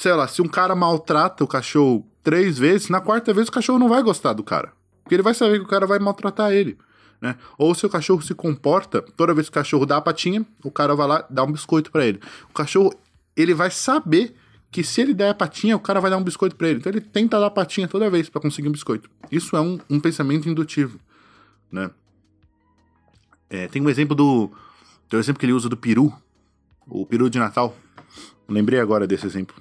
sei 0.00 0.14
lá, 0.14 0.26
se 0.26 0.40
um 0.40 0.48
cara 0.48 0.74
maltrata 0.74 1.44
o 1.44 1.46
cachorro 1.46 2.06
três 2.22 2.58
vezes, 2.58 2.88
na 2.88 3.02
quarta 3.02 3.34
vez 3.34 3.48
o 3.48 3.52
cachorro 3.52 3.78
não 3.78 3.88
vai 3.88 4.02
gostar 4.02 4.32
do 4.32 4.42
cara. 4.42 4.72
Porque 5.02 5.14
ele 5.14 5.22
vai 5.22 5.34
saber 5.34 5.58
que 5.58 5.64
o 5.64 5.68
cara 5.68 5.86
vai 5.86 5.98
maltratar 5.98 6.52
ele. 6.52 6.78
Né? 7.20 7.36
Ou 7.58 7.74
se 7.74 7.84
o 7.84 7.90
cachorro 7.90 8.22
se 8.22 8.34
comporta, 8.34 9.02
toda 9.02 9.34
vez 9.34 9.48
que 9.48 9.50
o 9.50 9.60
cachorro 9.60 9.84
dá 9.84 9.98
a 9.98 10.00
patinha, 10.00 10.46
o 10.64 10.70
cara 10.70 10.94
vai 10.94 11.06
lá 11.06 11.26
dar 11.28 11.44
um 11.44 11.52
biscoito 11.52 11.90
para 11.90 12.06
ele. 12.06 12.18
O 12.48 12.54
cachorro, 12.54 12.94
ele 13.36 13.52
vai 13.52 13.70
saber 13.70 14.34
que 14.70 14.82
se 14.82 15.02
ele 15.02 15.12
der 15.12 15.30
a 15.30 15.34
patinha, 15.34 15.76
o 15.76 15.80
cara 15.80 16.00
vai 16.00 16.10
dar 16.10 16.16
um 16.16 16.24
biscoito 16.24 16.56
para 16.56 16.68
ele. 16.68 16.78
Então 16.78 16.90
ele 16.90 17.02
tenta 17.02 17.38
dar 17.38 17.46
a 17.46 17.50
patinha 17.50 17.86
toda 17.86 18.08
vez 18.08 18.30
para 18.30 18.40
conseguir 18.40 18.68
um 18.68 18.72
biscoito. 18.72 19.10
Isso 19.30 19.54
é 19.54 19.60
um, 19.60 19.78
um 19.90 20.00
pensamento 20.00 20.48
indutivo, 20.48 20.98
né? 21.70 21.90
É, 23.50 23.68
tem 23.68 23.82
um 23.82 23.90
exemplo 23.90 24.14
do, 24.14 24.50
tem 25.08 25.18
um 25.18 25.20
exemplo 25.20 25.40
que 25.40 25.44
ele 25.44 25.52
usa 25.52 25.68
do 25.68 25.76
peru, 25.76 26.10
o 26.86 27.04
peru 27.04 27.28
de 27.28 27.38
Natal. 27.38 27.76
Lembrei 28.48 28.80
agora 28.80 29.06
desse 29.06 29.26
exemplo. 29.26 29.60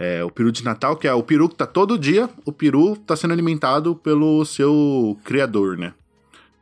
É, 0.00 0.22
o 0.22 0.30
peru 0.30 0.52
de 0.52 0.64
Natal, 0.64 0.96
que 0.96 1.08
é 1.08 1.12
o 1.12 1.24
peru 1.24 1.48
que 1.48 1.56
tá 1.56 1.66
todo 1.66 1.98
dia, 1.98 2.30
o 2.44 2.52
peru 2.52 2.96
tá 2.96 3.16
sendo 3.16 3.32
alimentado 3.32 3.96
pelo 3.96 4.44
seu 4.44 5.18
criador, 5.24 5.76
né? 5.76 5.92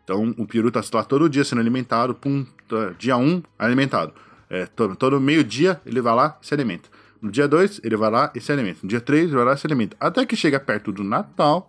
Então 0.03 0.35
o 0.39 0.47
peru 0.47 0.71
tá 0.71 0.81
lá 0.95 1.05
todo 1.05 1.29
dia 1.29 1.45
sendo 1.45 1.61
alimentado, 1.61 2.15
pum, 2.15 2.47
tá, 2.67 2.95
dia 2.99 3.17
1, 3.17 3.23
um, 3.23 3.43
alimentado. 3.59 4.15
É, 4.49 4.65
todo, 4.65 4.97
todo 4.97 5.21
meio-dia 5.21 5.79
ele 5.85 6.01
vai 6.01 6.15
lá 6.15 6.39
e 6.41 6.47
se 6.47 6.55
alimenta. 6.55 6.89
No 7.21 7.31
dia 7.31 7.47
2, 7.47 7.81
ele 7.85 7.97
vai 7.97 8.11
lá 8.11 8.33
e 8.35 8.41
se 8.41 8.53
alimenta. 8.53 8.81
No 8.83 8.89
dia 8.89 9.01
3, 9.01 9.25
ele 9.25 9.37
vai 9.37 9.45
lá 9.45 9.53
e 9.55 9.59
se 9.59 9.67
alimenta. 9.67 9.97
Até 10.01 10.25
que 10.25 10.37
chega 10.37 10.59
perto 10.59 10.91
do 10.91 11.05
Natal 11.05 11.69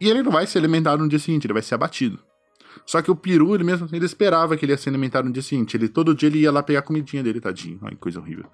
e 0.00 0.08
ele 0.08 0.22
não 0.22 0.32
vai 0.32 0.46
se 0.46 0.56
alimentar 0.56 0.96
no 0.96 1.08
dia 1.08 1.18
seguinte, 1.18 1.46
ele 1.46 1.52
vai 1.52 1.62
ser 1.62 1.74
abatido. 1.74 2.18
Só 2.86 3.02
que 3.02 3.10
o 3.10 3.16
peru, 3.16 3.54
ele 3.54 3.64
mesmo 3.64 3.88
ele 3.92 4.06
esperava 4.06 4.56
que 4.56 4.64
ele 4.64 4.72
ia 4.72 4.78
se 4.78 4.88
alimentar 4.88 5.22
no 5.22 5.32
dia 5.32 5.42
seguinte. 5.42 5.76
Ele 5.76 5.88
todo 5.88 6.14
dia 6.14 6.28
ele 6.28 6.38
ia 6.38 6.52
lá 6.52 6.62
pegar 6.62 6.78
a 6.78 6.82
comidinha 6.82 7.22
dele, 7.22 7.40
tadinho. 7.40 7.78
Ai, 7.82 7.96
coisa 7.96 8.20
horrível. 8.20 8.46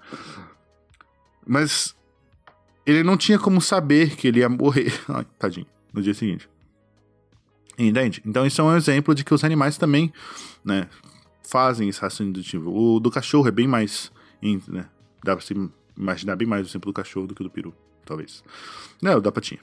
Mas 1.45 1.95
ele 2.85 3.03
não 3.03 3.17
tinha 3.17 3.39
como 3.39 3.61
saber 3.61 4.15
que 4.15 4.27
ele 4.27 4.39
ia 4.39 4.49
morrer. 4.49 4.93
Ai, 5.09 5.25
tadinho. 5.37 5.67
No 5.93 6.01
dia 6.01 6.13
seguinte. 6.13 6.49
Entende? 7.77 8.21
Então 8.25 8.45
isso 8.45 8.61
é 8.61 8.63
um 8.63 8.75
exemplo 8.75 9.15
de 9.15 9.23
que 9.23 9.33
os 9.33 9.43
animais 9.43 9.77
também, 9.77 10.13
né, 10.63 10.87
fazem 11.47 11.89
esse 11.89 11.99
raciocínio 11.99 12.29
indutivo. 12.29 12.71
O 12.71 12.99
do 12.99 13.09
cachorro 13.09 13.47
é 13.47 13.51
bem 13.51 13.67
mais, 13.67 14.11
né, 14.41 14.87
dá 15.23 15.35
pra 15.35 15.43
se 15.43 15.55
imaginar 15.97 16.35
bem 16.35 16.47
mais 16.47 16.65
o 16.65 16.69
exemplo 16.69 16.91
do 16.91 16.95
cachorro 16.95 17.27
do 17.27 17.35
que 17.35 17.43
do 17.43 17.49
peru, 17.49 17.73
talvez. 18.05 18.43
Não, 19.01 19.19
da 19.19 19.31
patinha. 19.31 19.59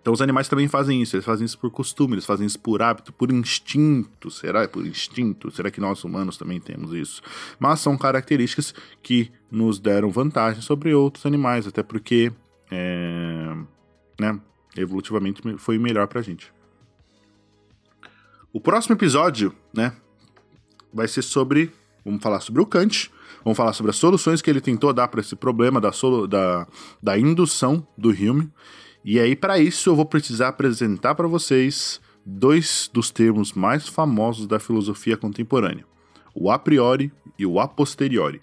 Então 0.00 0.12
os 0.12 0.22
animais 0.22 0.48
também 0.48 0.68
fazem 0.68 1.02
isso, 1.02 1.16
eles 1.16 1.24
fazem 1.24 1.44
isso 1.44 1.58
por 1.58 1.70
costume, 1.70 2.14
eles 2.14 2.24
fazem 2.24 2.46
isso 2.46 2.58
por 2.58 2.82
hábito, 2.82 3.12
por 3.12 3.30
instinto. 3.30 4.30
Será 4.30 4.66
por 4.68 4.86
instinto? 4.86 5.50
Será 5.50 5.70
que 5.70 5.80
nós 5.80 6.02
humanos 6.04 6.36
também 6.36 6.60
temos 6.60 6.92
isso? 6.92 7.22
Mas 7.58 7.80
são 7.80 7.96
características 7.96 8.74
que 9.02 9.30
nos 9.50 9.78
deram 9.78 10.10
vantagem 10.10 10.62
sobre 10.62 10.94
outros 10.94 11.26
animais, 11.26 11.66
até 11.66 11.82
porque 11.82 12.32
é, 12.70 13.54
né, 14.20 14.40
evolutivamente 14.76 15.42
foi 15.58 15.78
melhor 15.78 16.06
pra 16.06 16.22
gente. 16.22 16.52
O 18.52 18.60
próximo 18.60 18.94
episódio, 18.94 19.54
né, 19.74 19.92
vai 20.92 21.08
ser 21.08 21.22
sobre. 21.22 21.70
Vamos 22.04 22.22
falar 22.22 22.40
sobre 22.40 22.62
o 22.62 22.66
Kant, 22.66 23.10
vamos 23.44 23.56
falar 23.56 23.72
sobre 23.72 23.90
as 23.90 23.96
soluções 23.96 24.40
que 24.40 24.48
ele 24.48 24.60
tentou 24.60 24.92
dar 24.92 25.08
para 25.08 25.20
esse 25.20 25.36
problema 25.36 25.80
da, 25.80 25.92
solo, 25.92 26.26
da, 26.26 26.66
da 27.02 27.18
indução 27.18 27.86
do 27.96 28.08
Hume. 28.08 28.50
E 29.10 29.18
aí, 29.18 29.34
para 29.34 29.58
isso, 29.58 29.88
eu 29.88 29.96
vou 29.96 30.04
precisar 30.04 30.48
apresentar 30.48 31.14
para 31.14 31.26
vocês 31.26 31.98
dois 32.26 32.90
dos 32.92 33.10
termos 33.10 33.54
mais 33.54 33.88
famosos 33.88 34.46
da 34.46 34.60
filosofia 34.60 35.16
contemporânea: 35.16 35.86
o 36.34 36.50
a 36.50 36.58
priori 36.58 37.10
e 37.38 37.46
o 37.46 37.58
a 37.58 37.66
posteriori. 37.66 38.42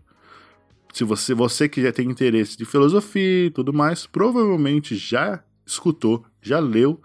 Se 0.92 1.04
você, 1.04 1.36
você 1.36 1.70
que 1.70 1.84
já 1.84 1.92
tem 1.92 2.10
interesse 2.10 2.58
de 2.58 2.66
filosofia 2.66 3.46
e 3.46 3.52
tudo 3.52 3.72
mais, 3.72 4.08
provavelmente 4.08 4.96
já 4.96 5.44
escutou, 5.64 6.26
já 6.42 6.58
leu 6.58 7.00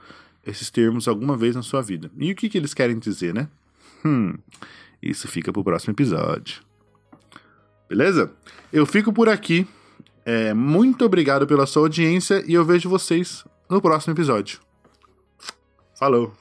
esses 0.46 0.70
termos 0.70 1.06
alguma 1.06 1.36
vez 1.36 1.54
na 1.54 1.62
sua 1.62 1.82
vida. 1.82 2.10
E 2.16 2.32
o 2.32 2.34
que, 2.34 2.48
que 2.48 2.56
eles 2.56 2.72
querem 2.72 2.98
dizer, 2.98 3.34
né? 3.34 3.46
Hum, 4.02 4.38
isso 5.02 5.28
fica 5.28 5.52
pro 5.52 5.62
próximo 5.62 5.92
episódio. 5.92 6.62
Beleza? 7.86 8.32
Eu 8.72 8.86
fico 8.86 9.12
por 9.12 9.28
aqui. 9.28 9.68
É, 10.24 10.54
muito 10.54 11.04
obrigado 11.04 11.46
pela 11.46 11.66
sua 11.66 11.82
audiência 11.82 12.42
e 12.46 12.54
eu 12.54 12.64
vejo 12.64 12.88
vocês 12.88 13.44
no 13.70 13.80
próximo 13.80 14.12
episódio. 14.12 14.58
Falou! 15.94 16.39